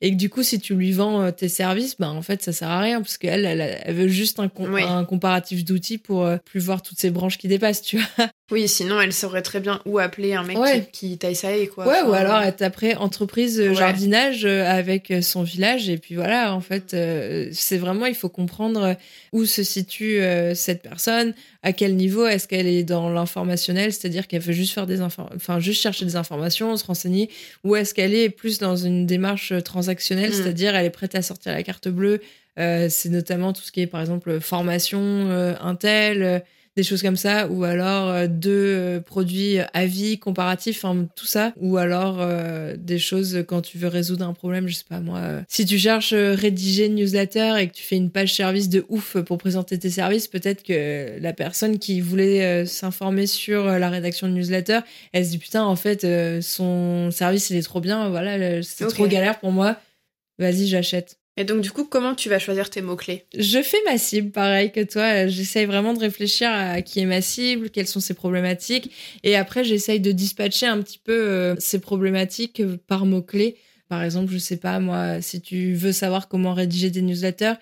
Et 0.00 0.10
que 0.10 0.16
du 0.16 0.28
coup, 0.28 0.42
si 0.42 0.60
tu 0.60 0.74
lui 0.74 0.92
vends 0.92 1.22
euh, 1.22 1.30
tes 1.30 1.48
services, 1.48 1.96
bah 1.98 2.10
en 2.10 2.22
fait, 2.22 2.42
ça 2.42 2.52
sert 2.52 2.68
à 2.68 2.80
rien 2.80 3.00
parce 3.00 3.18
qu'elle, 3.18 3.44
elle, 3.44 3.78
elle 3.82 3.94
veut 3.94 4.08
juste 4.08 4.38
un, 4.40 4.48
com- 4.48 4.72
Oui. 4.72 4.82
un 4.82 5.04
comparatif 5.04 5.64
d'outils 5.64 5.98
pour 5.98 6.28
plus 6.44 6.60
voir 6.60 6.82
toutes 6.82 6.98
ces 6.98 7.10
branches 7.10 7.38
qui 7.38 7.48
dépassent, 7.48 7.82
tu 7.82 7.98
vois. 8.16 8.28
Oui, 8.50 8.66
sinon, 8.68 9.00
elle 9.00 9.12
saurait 9.12 9.42
très 9.42 9.60
bien 9.60 9.80
où 9.86 9.98
appeler 9.98 10.34
un 10.34 10.42
mec 10.42 10.58
Ouais. 10.58 10.88
qui, 10.92 11.10
qui 11.10 11.18
taille 11.18 11.34
ça 11.36 11.56
et 11.56 11.66
quoi. 11.68 11.86
Ouais, 11.86 12.02
ou 12.02 12.12
alors 12.12 12.40
elle 12.42 12.54
taperait 12.56 12.94
entreprise 12.96 13.60
euh, 13.60 13.68
Ouais. 13.68 13.74
jardinage 13.76 14.44
euh, 14.44 14.64
avec 14.66 15.10
euh, 15.10 15.22
son 15.22 15.42
village 15.42 15.88
et 15.88 15.98
puis 15.98 16.14
voilà, 16.16 16.54
en 16.54 16.60
fait, 16.60 16.96
c'est 17.52 17.78
vraiment 17.78 18.06
il 18.06 18.14
faut 18.14 18.28
comprendre 18.28 18.96
où 19.32 19.44
se 19.44 19.62
situe 19.62 20.20
cette 20.54 20.82
personne, 20.82 21.34
à 21.62 21.72
quel 21.72 21.94
niveau 21.96 22.26
est-ce 22.26 22.48
qu'elle 22.48 22.66
est 22.66 22.82
dans 22.84 23.10
l'informationnel, 23.10 23.92
c'est-à-dire 23.92 24.26
qu'elle 24.26 24.42
veut 24.42 24.52
juste 24.52 24.72
faire 24.74 24.86
des 24.86 25.00
enfin 25.00 25.60
juste 25.60 25.80
chercher 25.82 26.04
des 26.04 26.16
informations, 26.16 26.76
se 26.76 26.84
renseigner, 26.84 27.30
ou 27.64 27.76
est-ce 27.76 27.94
qu'elle 27.94 28.14
est 28.14 28.30
plus 28.30 28.58
dans 28.58 28.76
une 28.76 29.06
démarche 29.06 29.52
transactionnelle, 29.64 30.30
Mm. 30.30 30.34
c'est-à-dire 30.34 30.74
elle 30.74 30.86
est 30.86 30.90
prête 30.90 31.14
à 31.14 31.22
sortir 31.22 31.52
la 31.52 31.62
carte 31.62 31.88
bleue. 31.88 32.20
Euh, 32.58 32.88
c'est 32.90 33.08
notamment 33.10 33.52
tout 33.52 33.62
ce 33.62 33.70
qui 33.72 33.80
est 33.82 33.86
par 33.86 34.00
exemple 34.00 34.40
formation, 34.40 35.00
euh, 35.00 35.54
Intel. 35.62 36.42
Des 36.80 36.88
choses 36.88 37.02
comme 37.02 37.16
ça, 37.16 37.46
ou 37.48 37.64
alors 37.64 38.08
euh, 38.08 38.26
de 38.26 38.50
euh, 38.50 39.00
produits 39.00 39.58
avis 39.74 40.18
comparatifs, 40.18 40.82
enfin, 40.82 41.06
tout 41.14 41.26
ça, 41.26 41.52
ou 41.58 41.76
alors 41.76 42.18
euh, 42.20 42.74
des 42.78 42.98
choses 42.98 43.44
quand 43.46 43.60
tu 43.60 43.76
veux 43.76 43.88
résoudre 43.88 44.26
un 44.26 44.32
problème, 44.32 44.66
je 44.66 44.74
sais 44.74 44.84
pas 44.88 45.00
moi. 45.00 45.18
euh, 45.18 45.40
si 45.46 45.66
tu 45.66 45.78
cherches 45.78 46.14
euh, 46.14 46.34
rédiger 46.34 46.86
une 46.86 46.94
newsletter 46.94 47.56
et 47.58 47.68
que 47.68 47.74
tu 47.74 47.82
fais 47.82 47.96
une 47.96 48.10
page 48.10 48.34
service 48.34 48.70
de 48.70 48.86
ouf 48.88 49.18
pour 49.18 49.36
présenter 49.36 49.78
tes 49.78 49.90
services, 49.90 50.26
peut-être 50.26 50.62
que 50.62 51.20
la 51.20 51.32
personne 51.34 51.78
qui 51.78 52.00
voulait 52.00 52.64
s'informer 52.64 53.26
sur 53.26 53.64
la 53.66 53.90
rédaction 53.90 54.26
de 54.26 54.32
newsletter, 54.32 54.80
elle 55.12 55.26
se 55.26 55.30
dit 55.30 55.38
putain 55.38 55.62
en 55.64 55.76
fait 55.76 56.06
son 56.40 57.10
service 57.10 57.50
il 57.50 57.56
est 57.56 57.62
trop 57.62 57.80
bien, 57.80 58.08
voilà, 58.08 58.62
c'est 58.62 58.86
trop 58.86 59.06
galère 59.06 59.38
pour 59.38 59.52
moi, 59.52 59.76
vas-y 60.38 60.66
j'achète. 60.66 61.19
Et 61.40 61.44
donc, 61.44 61.62
du 61.62 61.70
coup, 61.70 61.86
comment 61.86 62.14
tu 62.14 62.28
vas 62.28 62.38
choisir 62.38 62.68
tes 62.68 62.82
mots-clés? 62.82 63.24
Je 63.34 63.62
fais 63.62 63.78
ma 63.86 63.96
cible, 63.96 64.30
pareil 64.30 64.72
que 64.72 64.84
toi. 64.84 65.26
J'essaye 65.26 65.64
vraiment 65.64 65.94
de 65.94 65.98
réfléchir 65.98 66.50
à 66.52 66.82
qui 66.82 67.00
est 67.00 67.06
ma 67.06 67.22
cible, 67.22 67.70
quelles 67.70 67.86
sont 67.86 67.98
ses 67.98 68.12
problématiques. 68.12 68.90
Et 69.24 69.36
après, 69.36 69.64
j'essaye 69.64 70.00
de 70.00 70.12
dispatcher 70.12 70.66
un 70.66 70.82
petit 70.82 71.00
peu 71.02 71.18
euh, 71.18 71.54
ces 71.58 71.80
problématiques 71.80 72.62
par 72.86 73.06
mots-clés. 73.06 73.56
Par 73.88 74.02
exemple, 74.02 74.30
je 74.30 74.36
sais 74.36 74.58
pas, 74.58 74.80
moi, 74.80 75.22
si 75.22 75.40
tu 75.40 75.72
veux 75.72 75.92
savoir 75.92 76.28
comment 76.28 76.52
rédiger 76.52 76.90
des 76.90 77.00
newsletters, 77.00 77.54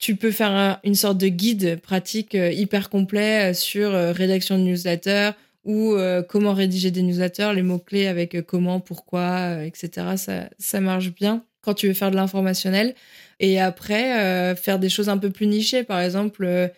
tu 0.00 0.16
peux 0.16 0.32
faire 0.32 0.80
une 0.82 0.96
sorte 0.96 1.18
de 1.18 1.28
guide 1.28 1.80
pratique 1.80 2.34
euh, 2.34 2.50
hyper 2.50 2.90
complet 2.90 3.52
euh, 3.52 3.54
sur 3.54 3.92
rédaction 3.92 4.58
de 4.58 4.64
newsletters 4.64 5.30
ou 5.62 5.96
comment 6.28 6.52
rédiger 6.52 6.90
des 6.90 7.00
newsletters, 7.00 7.52
les 7.54 7.62
mots-clés 7.62 8.06
avec 8.06 8.44
comment, 8.44 8.80
pourquoi, 8.80 9.64
etc. 9.64 10.16
Ça, 10.16 10.50
ça 10.58 10.80
marche 10.80 11.14
bien 11.14 11.42
quand 11.64 11.74
tu 11.74 11.88
veux 11.88 11.94
faire 11.94 12.10
de 12.10 12.16
l'informationnel. 12.16 12.94
Et 13.40 13.60
après, 13.60 14.20
euh, 14.20 14.54
faire 14.54 14.78
des 14.78 14.88
choses 14.88 15.08
un 15.08 15.18
peu 15.18 15.30
plus 15.30 15.46
nichées. 15.46 15.82
Par 15.82 16.00
exemple, 16.00 16.44
euh, 16.44 16.68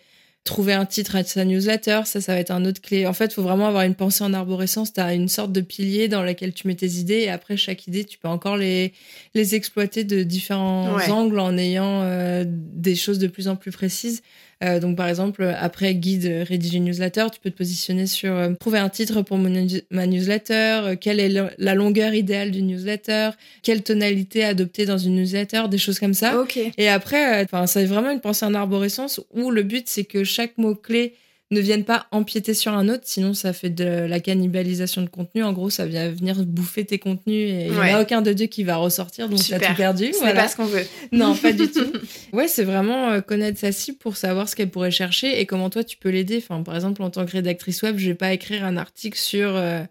trouver 0.43 0.73
un 0.73 0.85
titre 0.85 1.15
à 1.15 1.23
sa 1.23 1.45
newsletter, 1.45 2.01
ça, 2.05 2.21
ça 2.21 2.33
va 2.33 2.39
être 2.39 2.51
un 2.51 2.65
autre 2.65 2.81
clé. 2.81 3.05
En 3.05 3.13
fait, 3.13 3.25
il 3.25 3.33
faut 3.33 3.43
vraiment 3.43 3.67
avoir 3.67 3.83
une 3.83 3.95
pensée 3.95 4.23
en 4.23 4.33
arborescence. 4.33 4.93
Tu 4.93 4.99
as 4.99 5.13
une 5.13 5.27
sorte 5.27 5.51
de 5.51 5.61
pilier 5.61 6.07
dans 6.07 6.23
lequel 6.23 6.53
tu 6.53 6.67
mets 6.67 6.75
tes 6.75 6.87
idées. 6.87 7.19
Et 7.19 7.29
après, 7.29 7.57
chaque 7.57 7.85
idée, 7.87 8.05
tu 8.05 8.17
peux 8.17 8.27
encore 8.27 8.57
les, 8.57 8.93
les 9.35 9.55
exploiter 9.55 10.03
de 10.03 10.23
différents 10.23 10.97
angles 11.09 11.39
en 11.39 11.57
ayant 11.57 12.01
euh, 12.03 12.43
des 12.47 12.95
choses 12.95 13.19
de 13.19 13.27
plus 13.27 13.47
en 13.47 13.55
plus 13.55 13.71
précises. 13.71 14.23
Euh, 14.63 14.79
donc, 14.79 14.97
par 14.97 15.07
exemple, 15.07 15.43
après 15.59 15.93
guide 15.95 16.45
rédiger 16.47 16.79
newsletter, 16.79 17.27
tu 17.31 17.39
peux 17.39 17.51
te 17.51 17.57
positionner 17.57 18.07
sur 18.07 18.33
euh, 18.33 18.53
trouver 18.59 18.79
un 18.79 18.89
titre 18.89 19.21
pour 19.21 19.37
ma 19.37 20.07
newsletter, 20.07 20.53
euh, 20.53 20.95
quelle 20.99 21.19
est 21.19 21.29
la 21.57 21.75
longueur 21.75 22.13
idéale 22.13 22.51
d'une 22.51 22.67
newsletter, 22.67 23.31
quelle 23.61 23.83
tonalité 23.83 24.43
adopter 24.43 24.85
dans 24.85 24.97
une 24.97 25.15
newsletter, 25.15 25.63
des 25.69 25.77
choses 25.77 25.99
comme 25.99 26.13
ça. 26.15 26.33
Et 26.77 26.89
après, 26.89 27.43
enfin, 27.43 27.67
c'est 27.67 27.85
vraiment 27.85 28.09
une 28.09 28.21
pensée 28.21 28.45
en 28.45 28.53
arborescence 28.53 29.21
où 29.33 29.51
le 29.51 29.63
but, 29.63 29.87
c'est 29.87 30.05
que 30.05 30.23
chaque 30.23 30.57
mot-clé 30.57 31.13
ne 31.49 31.61
viennent 31.61 31.85
pas 31.85 32.07
empiéter 32.11 32.53
sur 32.53 32.73
un 32.73 32.89
autre, 32.89 33.03
sinon 33.05 33.33
ça 33.33 33.53
fait 33.53 33.69
de 33.69 33.85
la 33.85 34.19
cannibalisation 34.19 35.01
de 35.01 35.07
contenu. 35.07 35.43
En 35.43 35.53
gros, 35.53 35.69
ça 35.69 35.85
vient 35.85 36.09
venir 36.09 36.43
bouffer 36.45 36.83
tes 36.83 36.99
contenus 36.99 37.49
et 37.49 37.67
il 37.67 37.71
n'y 37.71 37.89
a 37.89 38.01
aucun 38.01 38.21
de 38.21 38.33
deux 38.33 38.47
qui 38.47 38.63
va 38.63 38.75
ressortir, 38.75 39.29
donc 39.29 39.39
t'as 39.47 39.59
tout 39.59 39.75
perdu. 39.75 40.11
C'est 40.11 40.33
pas 40.33 40.47
ce 40.47 40.55
qu'on 40.57 40.65
veut. 40.65 40.85
Non, 41.11 41.35
pas 41.35 41.53
du 41.53 41.69
tout. 41.69 41.85
Ouais, 42.33 42.47
c'est 42.47 42.63
vraiment 42.63 43.11
euh, 43.11 43.21
connaître 43.21 43.59
sa 43.59 43.71
cible 43.71 43.97
pour 43.97 44.17
savoir 44.17 44.49
ce 44.49 44.55
qu'elle 44.55 44.69
pourrait 44.69 44.91
chercher 44.91 45.39
et 45.39 45.45
comment 45.45 45.69
toi 45.69 45.83
tu 45.83 45.97
peux 45.97 46.09
l'aider. 46.09 46.37
Enfin, 46.37 46.61
par 46.61 46.75
exemple, 46.75 47.01
en 47.01 47.09
tant 47.09 47.25
que 47.25 47.31
rédactrice 47.31 47.81
web, 47.81 47.97
je 47.97 48.07
vais 48.07 48.15
pas 48.15 48.33
écrire 48.33 48.65
un 48.65 48.75
article 48.75 49.17
sur 49.17 49.55
euh, 49.55 49.81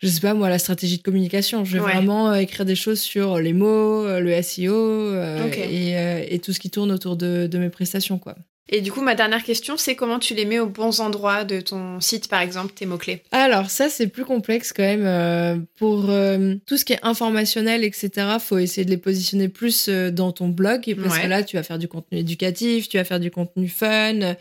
je 0.00 0.08
sais 0.08 0.20
pas 0.20 0.34
moi, 0.34 0.50
la 0.50 0.58
stratégie 0.58 0.98
de 0.98 1.02
communication. 1.02 1.64
Je 1.64 1.74
vais 1.74 1.78
vraiment 1.78 2.32
euh, 2.32 2.34
écrire 2.34 2.66
des 2.66 2.74
choses 2.74 3.00
sur 3.00 3.38
les 3.38 3.52
mots, 3.52 4.06
le 4.06 4.42
SEO 4.42 5.14
et, 5.52 6.38
tout 6.40 6.52
ce 6.52 6.60
qui 6.60 6.70
tourne 6.70 6.92
autour 6.92 7.16
de, 7.16 7.46
de 7.46 7.58
mes 7.58 7.70
prestations, 7.70 8.18
quoi. 8.18 8.36
Et 8.68 8.80
du 8.80 8.92
coup, 8.92 9.02
ma 9.02 9.14
dernière 9.14 9.42
question, 9.42 9.76
c'est 9.76 9.96
comment 9.96 10.18
tu 10.18 10.34
les 10.34 10.44
mets 10.44 10.60
aux 10.60 10.68
bons 10.68 11.00
endroits 11.00 11.44
de 11.44 11.60
ton 11.60 12.00
site, 12.00 12.28
par 12.28 12.40
exemple, 12.40 12.72
tes 12.72 12.86
mots-clés? 12.86 13.22
Alors, 13.32 13.68
ça, 13.68 13.88
c'est 13.88 14.06
plus 14.06 14.24
complexe 14.24 14.72
quand 14.72 14.84
même. 14.84 15.04
Euh, 15.04 15.56
pour 15.76 16.08
euh, 16.08 16.54
tout 16.64 16.76
ce 16.76 16.84
qui 16.84 16.92
est 16.92 17.00
informationnel, 17.02 17.82
etc., 17.82 18.10
faut 18.40 18.58
essayer 18.58 18.84
de 18.84 18.90
les 18.90 18.98
positionner 18.98 19.48
plus 19.48 19.88
euh, 19.88 20.10
dans 20.10 20.30
ton 20.30 20.48
blog. 20.48 20.94
Parce 21.02 21.18
que 21.18 21.26
là, 21.26 21.42
tu 21.42 21.56
vas 21.56 21.64
faire 21.64 21.78
du 21.78 21.88
contenu 21.88 22.18
éducatif, 22.18 22.88
tu 22.88 22.98
vas 22.98 23.04
faire 23.04 23.20
du 23.20 23.30
contenu 23.30 23.68
fun. 23.68 24.36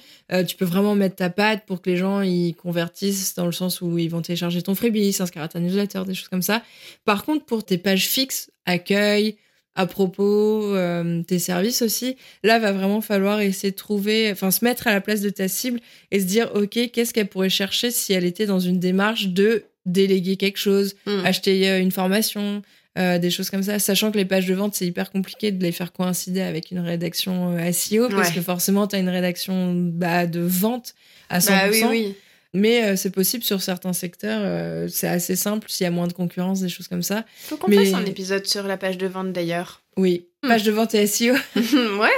tu 0.47 0.55
peux 0.55 0.65
vraiment 0.65 0.95
mettre 0.95 1.15
ta 1.15 1.29
patte 1.29 1.65
pour 1.65 1.81
que 1.81 1.89
les 1.89 1.97
gens 1.97 2.21
ils 2.21 2.53
convertissent 2.53 3.35
dans 3.35 3.45
le 3.45 3.51
sens 3.51 3.81
où 3.81 3.97
ils 3.97 4.09
vont 4.09 4.21
télécharger 4.21 4.61
ton 4.61 4.75
freebie, 4.75 5.11
s'inscrire 5.13 5.43
à 5.43 5.47
ta 5.47 5.59
newsletter, 5.59 6.03
des 6.05 6.13
choses 6.13 6.29
comme 6.29 6.41
ça. 6.41 6.61
Par 7.05 7.25
contre, 7.25 7.45
pour 7.45 7.65
tes 7.65 7.77
pages 7.77 8.07
fixes, 8.07 8.51
accueil, 8.65 9.37
à 9.75 9.85
propos 9.85 10.75
euh, 10.75 11.23
tes 11.23 11.39
services 11.39 11.81
aussi. 11.81 12.17
Là, 12.43 12.59
va 12.59 12.71
vraiment 12.71 13.01
falloir 13.01 13.39
essayer 13.39 13.71
de 13.71 13.75
trouver, 13.75 14.29
enfin, 14.31 14.51
se 14.51 14.65
mettre 14.65 14.87
à 14.87 14.93
la 14.93 15.01
place 15.01 15.21
de 15.21 15.29
ta 15.29 15.47
cible 15.47 15.79
et 16.11 16.19
se 16.19 16.25
dire, 16.25 16.51
OK, 16.55 16.77
qu'est-ce 16.91 17.13
qu'elle 17.13 17.27
pourrait 17.27 17.49
chercher 17.49 17.91
si 17.91 18.13
elle 18.13 18.25
était 18.25 18.45
dans 18.45 18.59
une 18.59 18.79
démarche 18.79 19.27
de 19.27 19.63
déléguer 19.85 20.35
quelque 20.35 20.57
chose, 20.57 20.95
hmm. 21.05 21.25
acheter 21.25 21.69
euh, 21.69 21.79
une 21.79 21.91
formation, 21.91 22.61
euh, 22.99 23.17
des 23.17 23.29
choses 23.29 23.49
comme 23.49 23.63
ça, 23.63 23.79
sachant 23.79 24.11
que 24.11 24.17
les 24.17 24.25
pages 24.25 24.45
de 24.45 24.53
vente, 24.53 24.75
c'est 24.75 24.85
hyper 24.85 25.11
compliqué 25.11 25.51
de 25.51 25.63
les 25.63 25.71
faire 25.71 25.93
coïncider 25.93 26.41
avec 26.41 26.71
une 26.71 26.79
rédaction 26.79 27.55
SEO, 27.71 28.09
parce 28.09 28.31
que 28.31 28.41
forcément, 28.41 28.87
tu 28.87 28.97
as 28.97 28.99
une 28.99 29.09
rédaction 29.09 29.73
bah, 29.73 30.27
de 30.27 30.41
vente 30.41 30.93
à 31.29 31.39
100%. 31.39 31.47
Bah 31.47 31.61
oui, 31.71 31.83
oui. 31.89 32.15
Mais 32.53 32.83
euh, 32.83 32.95
c'est 32.95 33.11
possible 33.11 33.43
sur 33.43 33.61
certains 33.61 33.93
secteurs. 33.93 34.41
Euh, 34.43 34.87
c'est 34.89 35.07
assez 35.07 35.35
simple 35.35 35.69
s'il 35.69 35.85
y 35.85 35.87
a 35.87 35.91
moins 35.91 36.07
de 36.07 36.13
concurrence, 36.13 36.59
des 36.61 36.69
choses 36.69 36.87
comme 36.87 37.03
ça. 37.03 37.25
Faut 37.35 37.57
qu'on 37.57 37.71
fasse 37.71 37.93
un 37.93 38.05
épisode 38.05 38.45
sur 38.45 38.63
la 38.63 38.77
page 38.77 38.97
de 38.97 39.07
vente 39.07 39.31
d'ailleurs. 39.31 39.81
Oui, 39.97 40.27
hmm. 40.43 40.49
page 40.49 40.63
de 40.63 40.71
vente 40.71 40.93
et 40.93 41.07
SEO. 41.07 41.33
ouais. 41.55 42.09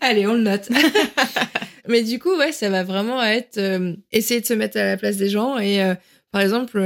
Allez, 0.00 0.26
on 0.26 0.34
le 0.34 0.42
note. 0.42 0.68
Mais 1.88 2.02
du 2.02 2.18
coup, 2.18 2.36
ouais, 2.36 2.52
ça 2.52 2.68
va 2.68 2.82
vraiment 2.84 3.22
être 3.22 3.58
euh, 3.58 3.94
essayer 4.12 4.40
de 4.40 4.46
se 4.46 4.54
mettre 4.54 4.76
à 4.78 4.84
la 4.84 4.96
place 4.96 5.16
des 5.16 5.30
gens 5.30 5.58
et 5.58 5.80
par 6.30 6.42
exemple, 6.42 6.80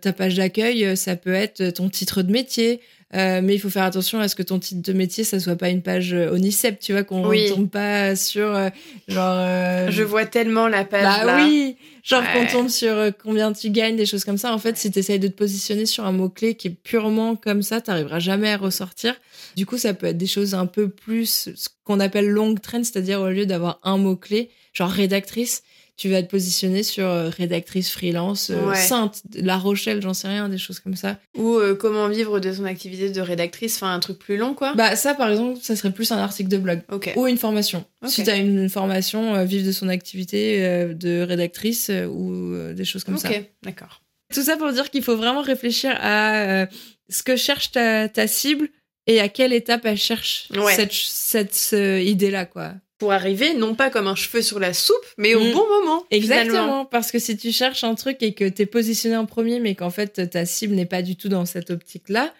ta 0.00 0.12
page 0.12 0.36
d'accueil, 0.36 0.96
ça 0.96 1.16
peut 1.16 1.34
être 1.34 1.70
ton 1.70 1.88
titre 1.88 2.22
de 2.22 2.30
métier, 2.30 2.80
euh, 3.14 3.40
mais 3.42 3.54
il 3.54 3.58
faut 3.58 3.68
faire 3.68 3.82
attention 3.82 4.20
à 4.20 4.28
ce 4.28 4.34
que 4.34 4.42
ton 4.42 4.58
titre 4.58 4.80
de 4.80 4.92
métier, 4.96 5.22
ça 5.22 5.38
soit 5.38 5.56
pas 5.56 5.68
une 5.68 5.82
page 5.82 6.14
euh, 6.14 6.30
Onicep, 6.30 6.78
tu 6.80 6.92
vois, 6.92 7.04
qu'on 7.04 7.28
ne 7.28 7.48
tombe 7.48 7.68
pas 7.68 8.16
sur 8.16 8.46
euh, 8.46 8.70
genre. 9.06 9.90
Je 9.90 10.02
vois 10.02 10.24
tellement 10.24 10.66
la 10.66 10.84
page 10.84 11.04
bah, 11.04 11.24
là. 11.24 11.44
oui, 11.44 11.76
genre 12.02 12.22
qu'on 12.32 12.46
tombe 12.46 12.68
sur 12.68 12.96
combien 13.22 13.52
tu 13.52 13.70
gagnes, 13.70 13.96
des 13.96 14.06
choses 14.06 14.24
comme 14.24 14.38
ça. 14.38 14.54
En 14.54 14.58
fait, 14.58 14.78
si 14.78 14.90
tu 14.90 14.98
essayes 14.98 15.18
de 15.18 15.28
te 15.28 15.36
positionner 15.36 15.84
sur 15.84 16.06
un 16.06 16.12
mot 16.12 16.30
clé 16.30 16.54
qui 16.54 16.68
est 16.68 16.76
purement 16.82 17.36
comme 17.36 17.62
ça, 17.62 17.82
t'arriveras 17.82 18.18
jamais 18.18 18.50
à 18.50 18.56
ressortir. 18.56 19.14
Du 19.56 19.66
coup, 19.66 19.76
ça 19.76 19.92
peut 19.92 20.06
être 20.06 20.18
des 20.18 20.26
choses 20.26 20.54
un 20.54 20.66
peu 20.66 20.88
plus 20.88 21.50
ce 21.54 21.68
qu'on 21.84 22.00
appelle 22.00 22.28
long 22.28 22.54
trend, 22.54 22.82
c'est-à-dire 22.82 23.20
au 23.20 23.28
lieu 23.28 23.44
d'avoir 23.44 23.78
un 23.82 23.98
mot 23.98 24.16
clé, 24.16 24.48
genre 24.72 24.90
rédactrice, 24.90 25.62
tu 25.96 26.08
vas 26.08 26.22
te 26.22 26.28
positionner 26.28 26.82
sur 26.82 27.06
euh, 27.06 27.28
rédactrice 27.28 27.90
freelance, 27.90 28.50
euh, 28.50 28.74
Sainte, 28.74 29.22
La 29.34 29.58
Rochelle, 29.58 30.00
j'en 30.02 30.14
sais 30.14 30.28
rien, 30.28 30.48
des 30.48 30.58
choses 30.58 30.80
comme 30.80 30.96
ça. 30.96 31.18
Ou 31.36 31.56
euh, 31.56 31.74
comment 31.74 32.08
vivre 32.08 32.40
de 32.40 32.52
son 32.52 32.64
activité 32.64 33.10
de 33.10 33.20
rédactrice, 33.20 33.76
enfin 33.76 33.92
un 33.92 34.00
truc 34.00 34.18
plus 34.18 34.36
long 34.36 34.54
quoi. 34.54 34.74
Bah 34.74 34.96
ça 34.96 35.14
par 35.14 35.30
exemple, 35.30 35.58
ça 35.60 35.76
serait 35.76 35.92
plus 35.92 36.10
un 36.10 36.18
article 36.18 36.48
de 36.48 36.58
blog. 36.58 36.80
Ou 37.16 37.26
une 37.26 37.36
formation. 37.36 37.84
Si 38.06 38.24
tu 38.24 38.30
as 38.30 38.36
une 38.36 38.68
formation, 38.68 39.44
vivre 39.44 39.66
de 39.66 39.72
son 39.72 39.88
activité 39.88 40.60
de 40.94 41.22
rédactrice 41.22 41.90
ou 42.10 42.54
des 42.72 42.84
choses 42.84 43.04
comme 43.04 43.18
ça. 43.18 43.30
Ok, 43.30 43.44
d'accord. 43.62 44.02
Tout 44.34 44.42
ça 44.42 44.56
pour 44.56 44.72
dire 44.72 44.90
qu'il 44.90 45.02
faut 45.02 45.16
vraiment 45.16 45.42
réfléchir 45.42 45.96
à 46.00 46.66
ce 47.10 47.22
que 47.22 47.36
cherche 47.36 47.72
ta, 47.72 48.08
ta, 48.08 48.26
cible 48.26 48.70
et 49.06 49.20
à 49.20 49.28
quelle 49.28 49.52
étape 49.52 49.84
elle 49.84 49.98
cherche 49.98 50.48
cette, 50.74 50.92
cette 50.92 51.72
idée-là 51.72 52.46
quoi 52.46 52.72
pour 53.02 53.10
arriver 53.10 53.54
non 53.54 53.74
pas 53.74 53.90
comme 53.90 54.06
un 54.06 54.14
cheveu 54.14 54.42
sur 54.42 54.60
la 54.60 54.72
soupe, 54.72 54.94
mais 55.16 55.34
au 55.34 55.40
mm. 55.42 55.52
bon 55.52 55.66
moment. 55.68 56.04
Exactement, 56.12 56.84
parce 56.84 57.10
que 57.10 57.18
si 57.18 57.36
tu 57.36 57.50
cherches 57.50 57.82
un 57.82 57.96
truc 57.96 58.22
et 58.22 58.32
que 58.32 58.48
tu 58.48 58.62
es 58.62 58.66
positionné 58.66 59.16
en 59.16 59.26
premier, 59.26 59.58
mais 59.58 59.74
qu'en 59.74 59.90
fait 59.90 60.30
ta 60.30 60.46
cible 60.46 60.76
n'est 60.76 60.86
pas 60.86 61.02
du 61.02 61.16
tout 61.16 61.28
dans 61.28 61.44
cette 61.44 61.70
optique-là, 61.70 62.32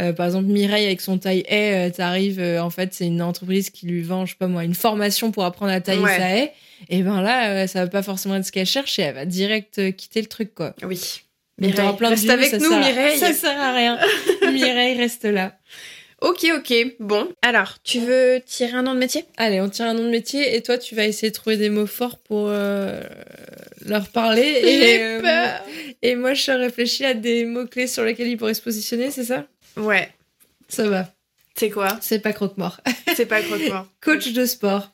euh, 0.00 0.14
par 0.14 0.24
exemple, 0.24 0.46
Mireille 0.46 0.86
avec 0.86 1.02
son 1.02 1.18
taille 1.18 1.44
haie, 1.46 1.88
euh, 1.88 1.90
t'arrives, 1.90 2.40
euh, 2.40 2.62
en 2.62 2.70
fait, 2.70 2.94
c'est 2.94 3.06
une 3.06 3.20
entreprise 3.20 3.68
qui 3.68 3.86
lui 3.86 4.00
vend, 4.00 4.24
je 4.24 4.30
sais 4.30 4.38
pas 4.38 4.46
moi, 4.46 4.64
une 4.64 4.74
formation 4.74 5.32
pour 5.32 5.44
apprendre 5.44 5.72
à 5.72 5.82
tailler 5.82 6.06
sa 6.06 6.34
haie. 6.34 6.54
Et 6.88 7.02
ben 7.02 7.20
là, 7.20 7.66
ça 7.66 7.84
va 7.84 7.90
pas 7.90 8.02
forcément 8.02 8.36
être 8.36 8.46
ce 8.46 8.52
qu'elle 8.52 8.64
cherche 8.64 8.98
et 8.98 9.02
elle 9.02 9.16
va 9.16 9.26
direct 9.26 9.94
quitter 9.96 10.22
le 10.22 10.28
truc, 10.28 10.54
quoi. 10.54 10.74
Oui. 10.82 10.98
Mais 11.58 11.68
Mireille, 11.68 11.96
plein 11.98 12.08
reste 12.08 12.30
avec 12.30 12.54
nous, 12.54 12.70
Mireille. 12.70 13.18
Ça 13.18 13.34
sert 13.34 13.60
à 13.60 13.74
rien. 13.74 13.98
Mireille 14.50 14.96
reste 14.96 15.24
là. 15.24 15.52
Ok, 16.22 16.46
ok. 16.54 16.74
Bon, 16.98 17.28
alors, 17.42 17.74
tu 17.82 18.00
veux 18.00 18.40
tirer 18.44 18.72
un 18.72 18.82
nom 18.82 18.94
de 18.94 18.98
métier? 18.98 19.24
Allez, 19.36 19.60
on 19.60 19.68
tire 19.68 19.86
un 19.86 19.94
nom 19.94 20.04
de 20.04 20.10
métier 20.10 20.56
et 20.56 20.62
toi, 20.62 20.78
tu 20.78 20.94
vas 20.94 21.04
essayer 21.04 21.30
de 21.30 21.34
trouver 21.34 21.58
des 21.58 21.68
mots 21.68 21.86
forts 21.86 22.18
pour 22.18 22.46
euh, 22.48 23.02
leur 23.84 24.08
parler. 24.08 24.60
Et, 24.62 24.98
euh, 25.02 25.20
peur. 25.20 25.62
et 26.00 26.16
moi, 26.16 26.32
je 26.32 26.50
réfléchis 26.52 27.04
à 27.04 27.12
des 27.12 27.44
mots-clés 27.44 27.86
sur 27.86 28.02
lesquels 28.02 28.28
ils 28.28 28.38
pourraient 28.38 28.54
se 28.54 28.62
positionner, 28.62 29.10
c'est 29.10 29.24
ça? 29.24 29.46
Ouais. 29.76 30.08
Ça 30.68 30.88
va. 30.88 31.12
C'est 31.54 31.70
quoi? 31.70 31.98
C'est 32.00 32.20
pas 32.20 32.32
croque-mort. 32.32 32.80
c'est 33.14 33.26
pas 33.26 33.42
croque-mort. 33.42 33.86
coach 34.00 34.32
de 34.32 34.46
sport. 34.46 34.92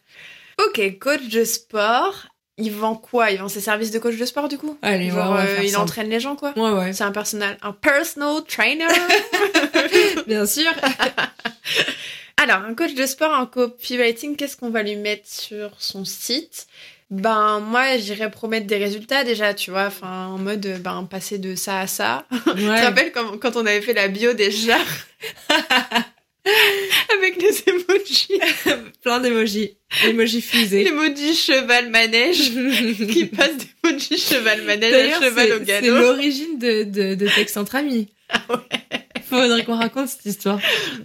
Ok, 0.66 0.98
coach 0.98 1.28
de 1.28 1.44
sport. 1.44 2.26
Il 2.58 2.70
vend 2.72 2.94
quoi? 2.96 3.30
Il 3.30 3.38
vend 3.38 3.48
ses 3.48 3.60
services 3.60 3.90
de 3.90 3.98
coach 3.98 4.16
de 4.16 4.24
sport 4.26 4.48
du 4.48 4.58
coup? 4.58 4.78
Allez, 4.82 5.10
Genre, 5.10 5.36
euh, 5.36 5.62
il 5.62 5.76
entraîne 5.76 6.10
les 6.10 6.20
gens 6.20 6.36
quoi? 6.36 6.52
Ouais, 6.56 6.70
ouais. 6.70 6.92
C'est 6.92 7.04
un 7.04 7.12
personnel, 7.12 7.56
un 7.62 7.72
personal 7.72 8.42
trainer? 8.46 8.86
Bien 10.26 10.44
sûr. 10.44 10.70
Alors, 12.36 12.58
un 12.58 12.74
coach 12.74 12.94
de 12.94 13.06
sport 13.06 13.32
en 13.32 13.46
copywriting, 13.46 14.36
qu'est-ce 14.36 14.56
qu'on 14.56 14.70
va 14.70 14.82
lui 14.82 14.96
mettre 14.96 15.28
sur 15.28 15.70
son 15.78 16.04
site? 16.04 16.66
Ben 17.10 17.60
moi 17.60 17.98
j'irais 17.98 18.30
promettre 18.30 18.66
des 18.66 18.78
résultats 18.78 19.22
déjà 19.22 19.52
tu 19.52 19.70
vois 19.70 19.84
enfin 19.84 20.28
en 20.28 20.38
mode 20.38 20.66
ben 20.80 21.04
passer 21.04 21.36
de 21.36 21.54
ça 21.54 21.80
à 21.80 21.86
ça. 21.86 22.24
Ouais. 22.32 22.38
tu 22.56 22.62
te 22.62 22.84
rappelles 22.84 23.12
quand, 23.12 23.38
quand 23.38 23.56
on 23.56 23.66
avait 23.66 23.82
fait 23.82 23.92
la 23.92 24.08
bio 24.08 24.32
déjà 24.32 24.78
Avec 27.16 27.40
les 27.40 27.62
emojis. 27.72 28.40
Plein 29.02 29.20
d'emojis. 29.20 29.76
Emojis 30.04 30.42
fusées. 30.42 30.84
L'emoji 30.84 31.34
cheval 31.34 31.90
manège 31.90 32.50
qui 33.12 33.26
passe 33.26 33.52
d'emoji 33.56 34.18
cheval 34.18 34.62
manège 34.62 35.12
à 35.12 35.20
cheval 35.20 35.52
au 35.52 35.60
galop. 35.60 35.86
C'est 35.86 35.90
l'origine 35.90 36.58
de, 36.58 36.82
de, 36.84 37.14
de 37.14 37.28
Texte 37.28 37.56
entre 37.56 37.76
amis. 37.76 38.08
Ah 38.28 38.42
ouais. 38.50 39.00
Faudrait 39.28 39.64
qu'on 39.64 39.76
raconte 39.76 40.08
cette 40.08 40.26
histoire. 40.26 40.58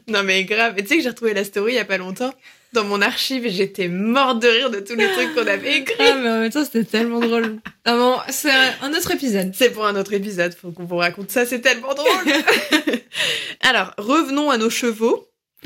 Non 0.07 0.23
mais 0.23 0.43
grave. 0.43 0.73
Et 0.77 0.81
tu 0.81 0.89
sais 0.89 0.97
que 0.97 1.03
j'ai 1.03 1.09
retrouvé 1.09 1.33
la 1.33 1.43
story 1.43 1.73
il 1.73 1.75
y 1.75 1.79
a 1.79 1.85
pas 1.85 1.97
longtemps 1.97 2.33
dans 2.77 2.83
mon 2.83 3.01
archive 3.01 3.45
et 3.45 3.49
j'étais 3.49 3.87
morte 3.87 4.39
de 4.41 4.47
rire 4.47 4.69
de 4.69 4.79
tous 4.79 4.95
les 4.95 5.07
trucs 5.11 5.33
qu'on 5.33 5.47
avait 5.47 5.77
écrits. 5.79 5.95
Ah, 5.99 6.15
mais 6.21 6.29
en 6.29 6.39
même 6.41 6.51
temps, 6.51 6.63
c'était 6.63 6.83
tellement 6.83 7.19
drôle. 7.19 7.57
Ah 7.85 7.95
bon, 7.97 8.15
c'est 8.29 8.51
un 8.81 8.93
autre 8.93 9.11
épisode. 9.11 9.51
C'est 9.55 9.71
pour 9.71 9.85
un 9.87 9.95
autre 9.95 10.13
épisode, 10.13 10.53
faut 10.53 10.71
qu'on 10.71 10.85
vous 10.85 10.97
raconte 10.97 11.31
ça, 11.31 11.45
c'est 11.45 11.59
tellement 11.61 11.93
drôle. 11.95 12.33
Alors, 13.61 13.93
revenons 13.97 14.49
à 14.51 14.57
nos 14.57 14.69
chevaux. 14.69 15.27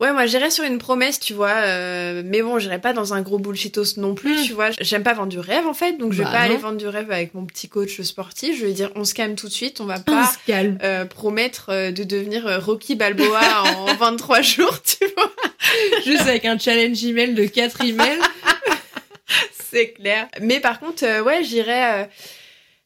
ouais, 0.00 0.12
moi 0.12 0.26
j'irais 0.26 0.50
sur 0.50 0.62
une 0.64 0.76
promesse, 0.76 1.18
tu 1.18 1.32
vois, 1.32 1.48
euh, 1.64 2.22
mais 2.24 2.42
bon, 2.42 2.58
j'irais 2.58 2.80
pas 2.80 2.92
dans 2.92 3.14
un 3.14 3.22
gros 3.22 3.38
bullshitos 3.38 3.96
non 3.96 4.14
plus, 4.14 4.40
Mm. 4.40 4.44
tu 4.44 4.52
vois. 4.52 4.70
J'aime 4.80 5.02
pas 5.02 5.14
vendre 5.14 5.30
du 5.30 5.38
rêve 5.38 5.66
en 5.66 5.72
fait, 5.74 5.94
donc 5.96 6.12
je 6.12 6.18
vais 6.18 6.24
Bah, 6.24 6.32
pas 6.32 6.38
aller 6.40 6.58
vendre 6.58 6.76
du 6.76 6.86
rêve 6.86 7.10
avec 7.10 7.32
mon 7.34 7.46
petit 7.46 7.68
coach 7.70 8.00
sportif. 8.02 8.58
Je 8.60 8.66
vais 8.66 8.72
dire, 8.72 8.90
on 8.94 9.04
se 9.04 9.14
calme 9.14 9.36
tout 9.36 9.48
de 9.48 9.52
suite, 9.52 9.80
on 9.80 9.86
va 9.86 9.98
pas 9.98 10.30
euh, 10.50 11.06
promettre 11.06 11.70
euh, 11.70 11.90
de 11.92 12.04
devenir 12.04 12.62
Rocky 12.62 12.94
Balboa 12.94 13.40
en 13.64 13.94
23 13.98 14.42
jours, 14.42 14.82
tu 14.82 15.06
vois. 15.16 15.32
Juste 16.04 16.22
avec 16.22 16.44
un 16.44 16.58
challenge 16.58 17.04
email 17.04 17.34
de 17.34 17.44
4 17.44 17.82
emails. 17.84 18.18
C'est 19.70 19.92
clair. 19.92 20.28
Mais 20.40 20.60
par 20.60 20.80
contre, 20.80 21.04
euh, 21.04 21.22
ouais, 21.22 21.44
j'irais. 21.44 22.02
euh, 22.02 22.06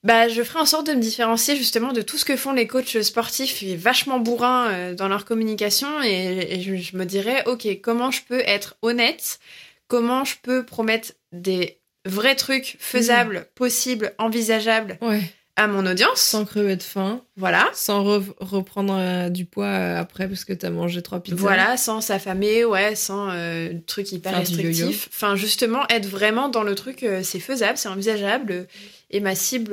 bah, 0.02 0.26
je 0.28 0.42
ferai 0.42 0.58
en 0.58 0.66
sorte 0.66 0.88
de 0.88 0.94
me 0.94 1.00
différencier 1.00 1.54
justement 1.54 1.92
de 1.92 2.02
tout 2.02 2.18
ce 2.18 2.24
que 2.24 2.36
font 2.36 2.52
les 2.52 2.66
coachs 2.66 3.02
sportifs 3.02 3.62
et 3.62 3.76
vachement 3.76 4.18
bourrins 4.18 4.68
euh, 4.70 4.94
dans 4.94 5.06
leur 5.06 5.24
communication 5.24 6.02
et, 6.02 6.56
et 6.56 6.60
je, 6.60 6.74
je 6.74 6.96
me 6.96 7.04
dirais, 7.04 7.44
ok, 7.46 7.68
comment 7.80 8.10
je 8.10 8.22
peux 8.28 8.40
être 8.40 8.76
honnête? 8.82 9.38
Comment 9.86 10.24
je 10.24 10.34
peux 10.42 10.64
promettre 10.64 11.12
des 11.30 11.78
vrais 12.04 12.34
trucs 12.34 12.76
faisables, 12.80 13.46
possibles, 13.54 14.12
envisageables? 14.18 14.98
Ouais. 15.02 15.22
À 15.56 15.66
mon 15.66 15.84
audience 15.86 16.18
Sans 16.20 16.44
crever 16.44 16.76
de 16.76 16.82
faim. 16.82 17.20
Voilà. 17.36 17.68
Sans 17.74 18.02
re- 18.04 18.32
reprendre 18.40 18.94
euh, 18.96 19.28
du 19.28 19.44
poids 19.44 19.66
euh, 19.66 20.00
après 20.00 20.26
parce 20.26 20.44
que 20.44 20.52
t'as 20.52 20.70
mangé 20.70 21.02
trois 21.02 21.20
pizzas. 21.20 21.36
Voilà, 21.36 21.76
sans 21.76 22.00
s'affamer, 22.00 22.64
ouais, 22.64 22.94
sans 22.94 23.28
euh, 23.30 23.72
truc 23.86 24.10
hyper 24.12 24.32
Faire 24.32 24.40
restrictif. 24.40 25.08
Enfin, 25.12 25.36
justement, 25.36 25.86
être 25.88 26.06
vraiment 26.06 26.48
dans 26.48 26.62
le 26.62 26.74
truc, 26.74 27.04
c'est 27.22 27.40
faisable, 27.40 27.76
c'est 27.76 27.88
envisageable. 27.88 28.66
et 29.10 29.20
ma 29.20 29.34
cible, 29.34 29.72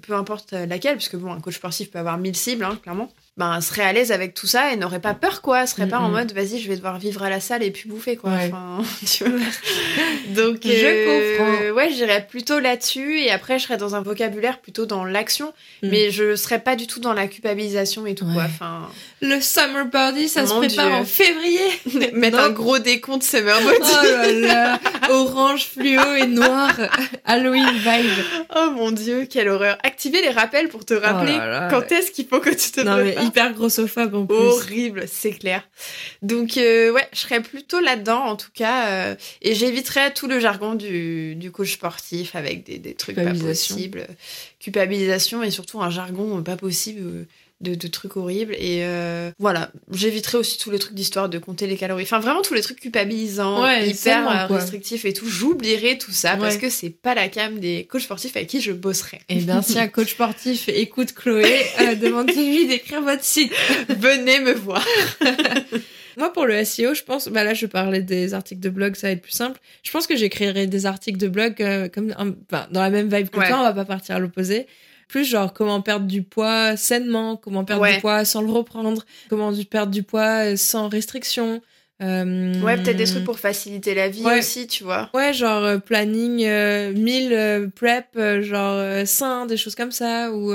peu 0.00 0.12
importe 0.14 0.52
laquelle, 0.52 0.96
parce 0.96 1.08
que 1.08 1.16
bon, 1.16 1.32
un 1.32 1.40
coach 1.40 1.54
sportif 1.56 1.90
peut 1.90 1.98
avoir 1.98 2.18
mille 2.18 2.36
cibles, 2.36 2.64
hein, 2.64 2.78
clairement, 2.82 3.10
ben, 3.36 3.60
serait 3.60 3.82
à 3.82 3.92
l'aise 3.92 4.12
avec 4.12 4.32
tout 4.34 4.46
ça 4.46 4.72
et 4.72 4.76
n'aurait 4.76 5.00
pas 5.00 5.12
peur, 5.14 5.42
quoi. 5.42 5.66
Serait 5.66 5.88
pas 5.88 5.98
en 5.98 6.08
mode, 6.08 6.32
vas-y, 6.32 6.60
je 6.60 6.68
vais 6.68 6.76
devoir 6.76 6.98
vivre 6.98 7.22
à 7.24 7.30
la 7.30 7.40
salle 7.40 7.62
et 7.64 7.70
puis 7.72 7.88
bouffer, 7.88 8.16
quoi. 8.16 8.30
Ouais. 8.30 8.50
Enfin, 8.52 8.78
tu 9.06 9.24
vois. 9.24 9.40
Donc, 10.28 10.58
Je 10.62 10.70
euh, 10.72 11.36
comprends. 11.38 11.76
ouais, 11.76 11.90
j'irais 11.90 12.26
plutôt 12.28 12.60
là-dessus 12.60 13.18
et 13.20 13.30
après, 13.32 13.58
je 13.58 13.64
serais 13.64 13.76
dans 13.76 13.94
un 13.96 14.02
vocabulaire 14.02 14.58
plutôt 14.60 14.86
dans 14.86 15.04
l'action, 15.04 15.52
Mhm. 15.82 15.90
mais 15.90 16.10
je 16.12 16.36
serais 16.36 16.60
pas 16.60 16.76
du 16.76 16.86
tout 16.86 17.00
dans 17.00 17.12
la 17.12 17.26
culpabilisation 17.26 18.06
et 18.06 18.14
tout, 18.14 18.24
quoi. 18.32 18.44
Enfin, 18.44 18.88
Le 19.20 19.40
summer 19.40 19.86
body, 19.86 20.28
ça 20.28 20.46
se 20.46 20.52
prépare 20.54 20.86
Dieu. 20.86 20.94
en 20.94 21.04
février. 21.04 21.60
mettre 22.14 22.36
Non. 22.38 22.44
un 22.44 22.50
gros 22.50 22.78
décompte 22.78 23.22
summer 23.24 23.60
body. 23.60 23.76
Oh 23.82 24.04
là 24.04 24.32
là, 24.32 24.80
orange 25.10 25.66
fluo 25.66 26.14
et 26.16 26.26
noir, 26.26 26.70
Halloween 27.24 27.66
vibe. 27.72 28.24
Oh 28.56 28.70
mon 28.74 28.90
dieu, 28.92 29.26
quelle 29.28 29.48
horreur. 29.48 29.76
Activer 29.82 30.22
les 30.22 30.30
rappels 30.30 30.68
pour 30.68 30.84
te 30.84 30.94
rappeler 30.94 31.32
Oh 31.34 31.38
là 31.38 31.46
là. 31.62 31.68
quand 31.70 31.90
est-ce 31.92 32.10
qu'il 32.10 32.26
faut 32.26 32.40
que 32.40 32.50
tu 32.50 32.70
te 32.70 32.80
Non 32.80 32.96
mais. 32.98 33.16
hyper 33.28 33.52
grossophobe 33.52 34.14
en 34.14 34.26
plus. 34.26 34.36
Horrible, 34.36 35.04
c'est 35.06 35.32
clair. 35.32 35.68
Donc 36.22 36.56
euh, 36.56 36.92
ouais, 36.92 37.06
je 37.12 37.18
serais 37.18 37.42
plutôt 37.42 37.80
là-dedans 37.80 38.20
en 38.24 38.36
tout 38.36 38.50
cas, 38.54 38.88
euh, 38.88 39.14
et 39.42 39.54
j'éviterais 39.54 40.12
tout 40.12 40.26
le 40.26 40.40
jargon 40.40 40.74
du, 40.74 41.34
du 41.34 41.50
coach 41.50 41.74
sportif 41.74 42.34
avec 42.36 42.64
des, 42.64 42.78
des 42.78 42.94
trucs 42.94 43.16
pas 43.16 43.32
possibles, 43.32 44.06
culpabilisation 44.60 45.42
et 45.42 45.50
surtout 45.50 45.80
un 45.80 45.90
jargon 45.90 46.42
pas 46.42 46.56
possible 46.56 47.00
euh, 47.02 47.24
de, 47.64 47.74
de 47.74 47.88
trucs 47.88 48.16
horribles. 48.16 48.54
Et 48.54 48.84
euh, 48.84 49.32
voilà, 49.40 49.72
j'éviterais 49.90 50.38
aussi 50.38 50.58
tous 50.58 50.70
les 50.70 50.78
trucs 50.78 50.94
d'histoire 50.94 51.28
de 51.28 51.38
compter 51.38 51.66
les 51.66 51.76
calories. 51.76 52.04
Enfin 52.04 52.20
vraiment 52.20 52.42
tous 52.42 52.54
les 52.54 52.60
trucs 52.60 52.78
culpabilisants, 52.78 53.62
Ouais, 53.64 53.88
hyper 53.88 54.28
euh, 54.50 54.54
restrictifs 54.54 55.04
et 55.04 55.12
tout. 55.12 55.26
J'oublierai 55.28 55.98
tout 55.98 56.12
ça 56.12 56.36
parce 56.36 56.56
que 56.58 56.70
c'est 56.70 56.90
pas 56.90 57.14
la 57.16 57.28
cam 57.28 57.58
des 57.58 57.86
coachs 57.90 58.02
sportifs 58.02 58.36
avec 58.36 58.48
qui 58.48 58.60
je 58.60 58.70
bosserai. 58.72 59.20
Et 59.28 59.36
bien 59.40 59.62
si 59.62 59.78
un 59.78 59.88
coach 59.88 60.12
sportif 60.12 60.68
écoute 60.68 61.12
Chloé, 61.14 61.62
euh, 61.80 61.94
demandez-lui 62.00 62.68
d'écrire 62.68 63.02
votre 63.02 63.24
site. 63.24 63.52
Venez 63.88 64.38
me 64.40 64.52
voir. 64.52 64.86
Moi, 66.16 66.32
pour 66.32 66.46
le 66.46 66.64
SEO, 66.64 66.94
je 66.94 67.02
pense, 67.02 67.26
bah 67.28 67.42
là, 67.42 67.54
je 67.54 67.66
parlais 67.66 68.00
des 68.00 68.34
articles 68.34 68.60
de 68.60 68.68
blog, 68.70 68.94
ça 68.94 69.08
va 69.08 69.12
être 69.12 69.22
plus 69.22 69.32
simple. 69.32 69.58
Je 69.82 69.90
pense 69.90 70.06
que 70.06 70.14
j'écrirai 70.16 70.68
des 70.68 70.86
articles 70.86 71.18
de 71.18 71.26
blog 71.26 71.60
euh, 71.60 71.88
comme, 71.88 72.14
un- 72.16 72.32
enfin, 72.52 72.68
dans 72.70 72.82
la 72.82 72.90
même 72.90 73.12
vibe 73.12 73.30
que 73.30 73.38
Ouais. 73.40 73.48
toi, 73.48 73.58
on 73.58 73.62
va 73.64 73.72
pas 73.72 73.84
partir 73.84 74.14
à 74.14 74.18
l'opposé. 74.20 74.68
Plus 75.14 75.26
genre 75.26 75.52
comment 75.52 75.80
perdre 75.80 76.06
du 76.08 76.24
poids 76.24 76.76
sainement, 76.76 77.36
comment 77.36 77.64
perdre 77.64 77.82
Ouais. 77.82 77.94
du 77.94 78.00
poids 78.00 78.24
sans 78.24 78.42
le 78.42 78.50
reprendre, 78.50 79.04
comment 79.30 79.52
perdre 79.70 79.92
du 79.92 80.02
poids 80.02 80.44
euh, 80.44 80.56
sans 80.56 80.88
restriction. 80.88 81.62
Euh, 82.02 82.60
Ouais, 82.60 82.76
peut-être 82.82 82.96
des 82.96 83.04
trucs 83.04 83.22
pour 83.22 83.38
faciliter 83.38 83.94
la 83.94 84.08
vie 84.08 84.24
Ouais. 84.24 84.40
aussi, 84.40 84.66
tu 84.66 84.82
vois. 84.82 85.10
Ouais, 85.14 85.32
genre 85.32 85.62
euh, 85.62 85.78
planning 85.78 86.44
euh, 86.44 86.92
meal 86.94 87.32
euh, 87.32 87.68
prep, 87.68 88.18
genre 88.40 89.06
sain, 89.06 89.46
des 89.46 89.56
choses 89.56 89.76
comme 89.76 89.92
ça, 89.92 90.32
ou 90.32 90.52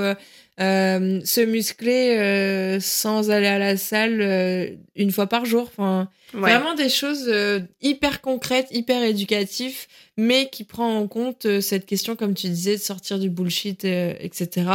euh, 0.60 1.22
se 1.24 1.42
muscler 1.42 2.18
euh, 2.18 2.80
sans 2.80 3.32
aller 3.32 3.48
à 3.48 3.60
la 3.60 3.78
salle 3.78 4.20
euh, 4.22 4.70
une 4.96 5.12
fois 5.12 5.28
par 5.28 5.46
jour. 5.46 5.64
Enfin, 5.64 6.10
Ouais. 6.34 6.42
Vraiment 6.42 6.76
des 6.76 6.90
choses 6.90 7.26
euh, 7.28 7.60
hyper 7.82 8.22
concrètes, 8.22 8.68
hyper 8.70 9.02
éducatives, 9.04 9.88
mais 10.16 10.48
qui 10.52 10.64
prend 10.64 10.96
en 10.98 11.08
compte 11.08 11.46
euh, 11.48 11.60
cette 11.60 11.88
question, 11.88 12.16
comme 12.16 12.36
tu 12.36 12.48
disais, 12.50 12.76
de 12.76 12.82
sortir 12.82 13.18
du 13.18 13.32
bullshit, 13.32 13.84
euh, 13.86 14.14
etc. 14.20 14.68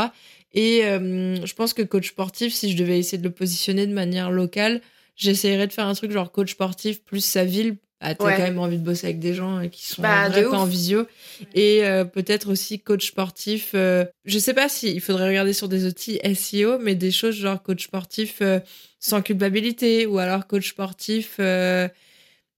Et 0.53 0.85
euh, 0.85 1.37
je 1.47 1.55
pense 1.55 1.73
que 1.73 1.83
coach 1.83 2.09
sportif, 2.09 2.53
si 2.53 2.73
je 2.73 2.77
devais 2.77 2.99
essayer 2.99 3.19
de 3.19 3.23
le 3.23 3.31
positionner 3.31 3.87
de 3.87 3.93
manière 3.93 4.33
locale, 4.33 4.81
j'essayerais 5.15 5.69
de 5.69 5.73
faire 5.73 5.87
un 5.87 5.95
truc 5.95 6.11
genre 6.11 6.33
coach 6.33 6.51
sportif 6.53 7.03
plus 7.05 7.25
sa 7.25 7.45
ville. 7.45 7.77
Ah, 8.07 8.15
t'as 8.15 8.25
Ouais. 8.27 8.37
quand 8.37 8.43
même 8.43 8.59
envie 8.59 8.77
de 8.77 8.85
bosser 8.85 9.07
avec 9.07 9.19
des 9.19 9.33
gens 9.33 9.61
euh, 9.65 9.67
qui 9.69 9.87
sont 9.87 10.03
Bah, 10.03 10.27
en 10.27 10.31
vrai 10.31 10.43
pas 10.45 10.59
en 10.59 10.67
visio. 10.67 11.07
Et 11.55 11.85
euh, 11.85 12.05
peut-être 12.05 12.51
aussi 12.53 12.79
coach 12.79 13.07
sportif. 13.09 13.71
euh, 13.75 14.05
je 14.27 14.39
sais 14.39 14.53
pas 14.53 14.69
si 14.69 14.93
il 14.93 15.01
faudrait 15.01 15.27
regarder 15.29 15.55
sur 15.55 15.69
des 15.69 15.87
outils 15.87 16.21
SEO, 16.35 16.79
mais 16.79 16.95
des 16.95 17.11
choses 17.11 17.35
genre 17.35 17.63
coach 17.63 17.85
sportif 17.85 18.37
euh, 18.43 18.61
sans 19.01 19.23
culpabilité 19.23 20.05
ou 20.05 20.19
alors 20.19 20.47
coach 20.47 20.69
sportif. 20.69 21.39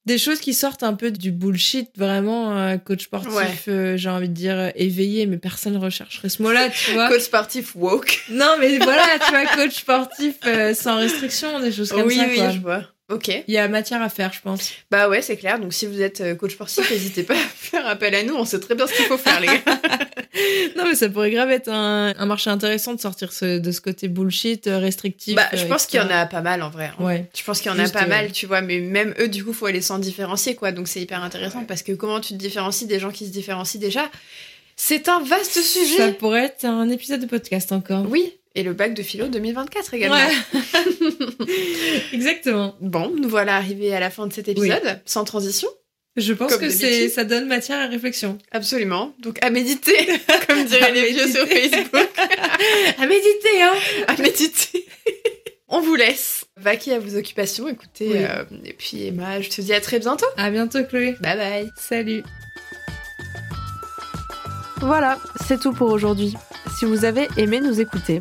des 0.07 0.19
choses 0.19 0.39
qui 0.41 0.55
sortent 0.55 0.85
un 0.85 0.95
peu 0.95 1.11
du 1.11 1.33
bullshit, 1.33 1.91
vraiment, 1.97 2.79
coach 2.79 3.05
sportif, 3.05 3.67
Ouais. 3.67 3.95
j'ai 3.97 4.09
envie 4.09 4.29
de 4.29 4.35
dire 4.35 4.71
éveillé, 4.77 5.27
mais 5.27 5.37
personne 5.37 5.73
ne 5.75 5.79
rechercherait 5.79 6.29
ce 6.29 6.43
mot-là, 6.43 6.71
tu 6.71 6.93
vois. 6.93 7.09
Coach 7.09 7.23
sportif 7.23 7.75
woke. 7.75 8.23
Non, 8.31 8.55
mais 8.61 8.79
voilà, 8.79 9.03
tu 9.25 9.31
vois, 9.31 9.47
coach 9.57 9.75
sportif 9.81 10.37
sans 10.75 10.97
restriction, 10.99 11.59
des 11.61 11.73
choses 11.73 11.91
comme 11.91 12.07
oui, 12.07 12.17
ça, 12.17 12.27
oui, 12.29 12.37
quoi. 12.37 12.51
je 12.51 12.59
vois. 12.61 12.83
Ok. 13.09 13.29
Il 13.47 13.55
y 13.55 13.57
a 13.59 13.69
matière 13.69 14.03
à 14.03 14.09
faire, 14.09 14.33
je 14.33 14.41
pense. 14.41 14.73
Bah 14.91 15.09
ouais, 15.09 15.23
c'est 15.23 15.37
clair. 15.37 15.61
Donc 15.61 15.73
si 15.73 15.87
vous 15.87 16.01
êtes 16.03 16.21
euh, 16.21 16.35
coach 16.35 16.55
sportif, 16.55 16.91
n'hésitez 16.91 17.23
pas 17.23 17.35
à 17.35 17.37
faire 17.37 17.87
appel 17.87 18.15
à 18.17 18.25
nous. 18.25 18.35
On 18.35 18.45
sait 18.45 18.59
très 18.59 18.75
bien 18.75 18.87
ce 18.87 18.95
qu'il 18.95 19.05
faut 19.05 19.17
faire, 19.19 19.41
les 19.41 19.47
gars. 19.47 19.63
Non, 20.77 20.85
mais 20.85 20.95
ça 20.95 21.09
pourrait 21.09 21.31
grave 21.31 21.51
être 21.51 21.69
un, 21.71 22.13
un 22.15 22.27
marché 22.27 22.51
intéressant 22.51 22.93
de 22.95 23.01
sortir 23.01 23.33
ce- 23.33 23.59
de 23.59 23.73
ce 23.73 23.81
côté 23.81 24.07
bullshit, 24.09 24.67
euh, 24.67 24.79
restrictif. 24.79 25.35
bah, 25.35 25.47
je 25.55 25.65
euh, 25.65 25.69
pense 25.69 25.87
qu'il 25.87 25.99
y 25.99 26.03
en 26.03 26.11
a 26.11 26.27
pas 26.27 26.43
mal 26.43 26.61
en 26.63 26.69
vrai. 26.69 26.91
hein. 26.99 27.03
Ouais. 27.03 27.25
Je 27.35 27.43
pense 27.43 27.61
qu'il 27.61 27.71
y 27.71 27.75
en 27.75 27.79
a 27.79 27.83
Juste, 27.83 27.95
pas 27.95 28.05
mal, 28.07 28.33
tu 28.33 28.45
vois, 28.45 28.61
mais 28.61 28.81
même 28.81 29.15
eux, 29.19 29.29
du 29.29 29.43
coup, 29.45 29.55
faut 29.55 29.65
aller 29.65 29.81
s'en 29.81 29.99
différencier, 29.99 30.55
quoi. 30.55 30.73
Donc 30.73 30.89
c'est 30.89 31.01
hyper 31.01 31.23
intéressant 31.25 31.65
parce 31.65 31.83
que 31.83 31.93
comment 31.93 32.21
tu 32.21 32.35
te 32.35 32.39
différencies 32.39 32.85
des 32.87 32.99
gens 32.99 33.11
qui 33.13 33.25
se 33.25 33.31
différencient 33.31 33.81
déjà? 33.81 34.11
C'est 34.77 35.09
un 35.09 35.21
vaste 35.21 35.63
sujet. 35.63 35.97
Ça 35.97 36.09
pourrait 36.13 36.45
être 36.45 36.67
un 36.67 36.91
épisode 36.91 37.21
de 37.23 37.27
podcast 37.27 37.73
encore. 37.73 38.05
Oui, 38.11 38.35
et 38.57 38.63
le 38.63 38.73
bac 38.73 38.95
de 38.95 39.03
philo 39.03 39.29
2024 39.29 39.95
également. 39.95 40.17
Ouais. 40.17 40.33
Exactement. 42.13 42.75
Bon, 42.81 43.13
nous 43.15 43.29
voilà 43.29 43.55
arrivés 43.57 43.95
à 43.95 44.01
la 44.01 44.11
fin 44.11 44.27
de 44.27 44.33
cet 44.33 44.49
épisode, 44.49 45.01
sans 45.05 45.25
transition. 45.25 45.69
Je 46.17 46.33
pense 46.33 46.51
Comme 46.51 46.63
que 46.63 46.71
c'est, 46.71 47.11
ça 47.11 47.25
donne 47.25 47.47
matière 47.47 47.79
à 47.79 47.87
réflexion. 47.87 48.39
Absolument. 48.51 49.15
Donc 49.21 49.39
à 49.45 49.51
méditer, 49.51 49.95
comme 50.49 50.65
diraient 50.67 50.93
les 50.93 51.13
vieux 51.13 51.29
sur. 51.29 51.47
Facebook. 51.47 52.09
À 52.99 53.07
méditer, 53.07 53.63
hein 53.63 53.75
à 54.09 54.17
méditer. 54.21 54.87
On 55.69 55.81
vous 55.83 55.95
laisse. 55.95 56.47
Vaquer 56.57 56.95
à 56.95 56.99
vos 56.99 57.19
occupations, 57.19 57.69
écoutez. 57.69 58.09
Oui. 58.09 58.17
euh, 58.19 58.45
et 58.65 58.73
puis 58.73 59.07
Emma, 59.07 59.43
je 59.43 59.51
te 59.51 59.61
dis 59.61 59.75
à 59.75 59.81
très 59.83 59.99
bientôt. 59.99 60.25
À 60.39 60.51
bientôt, 60.51 60.83
Chloé. 60.85 61.17
Bye 61.21 61.37
bye. 61.37 61.69
Salut. 61.77 62.23
Voilà, 64.81 65.19
c'est 65.47 65.61
tout 65.61 65.73
pour 65.73 65.91
aujourd'hui. 65.91 66.35
Si 66.79 66.85
vous 66.85 67.05
avez 67.05 67.29
aimé 67.37 67.61
nous 67.61 67.81
écouter, 67.81 68.21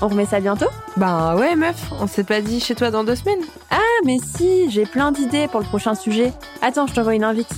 on 0.00 0.08
remet 0.08 0.26
ça 0.26 0.40
bientôt 0.40 0.66
Bah 0.96 1.36
ouais 1.36 1.56
meuf, 1.56 1.90
on 2.00 2.06
s'est 2.06 2.24
pas 2.24 2.40
dit 2.40 2.60
chez 2.60 2.74
toi 2.74 2.90
dans 2.90 3.04
deux 3.04 3.16
semaines 3.16 3.44
Ah 3.70 3.78
mais 4.04 4.18
si, 4.22 4.70
j'ai 4.70 4.84
plein 4.84 5.12
d'idées 5.12 5.48
pour 5.48 5.60
le 5.60 5.66
prochain 5.66 5.94
sujet. 5.94 6.32
Attends, 6.62 6.86
je 6.86 6.94
t'envoie 6.94 7.14
une 7.14 7.24
invite. 7.24 7.52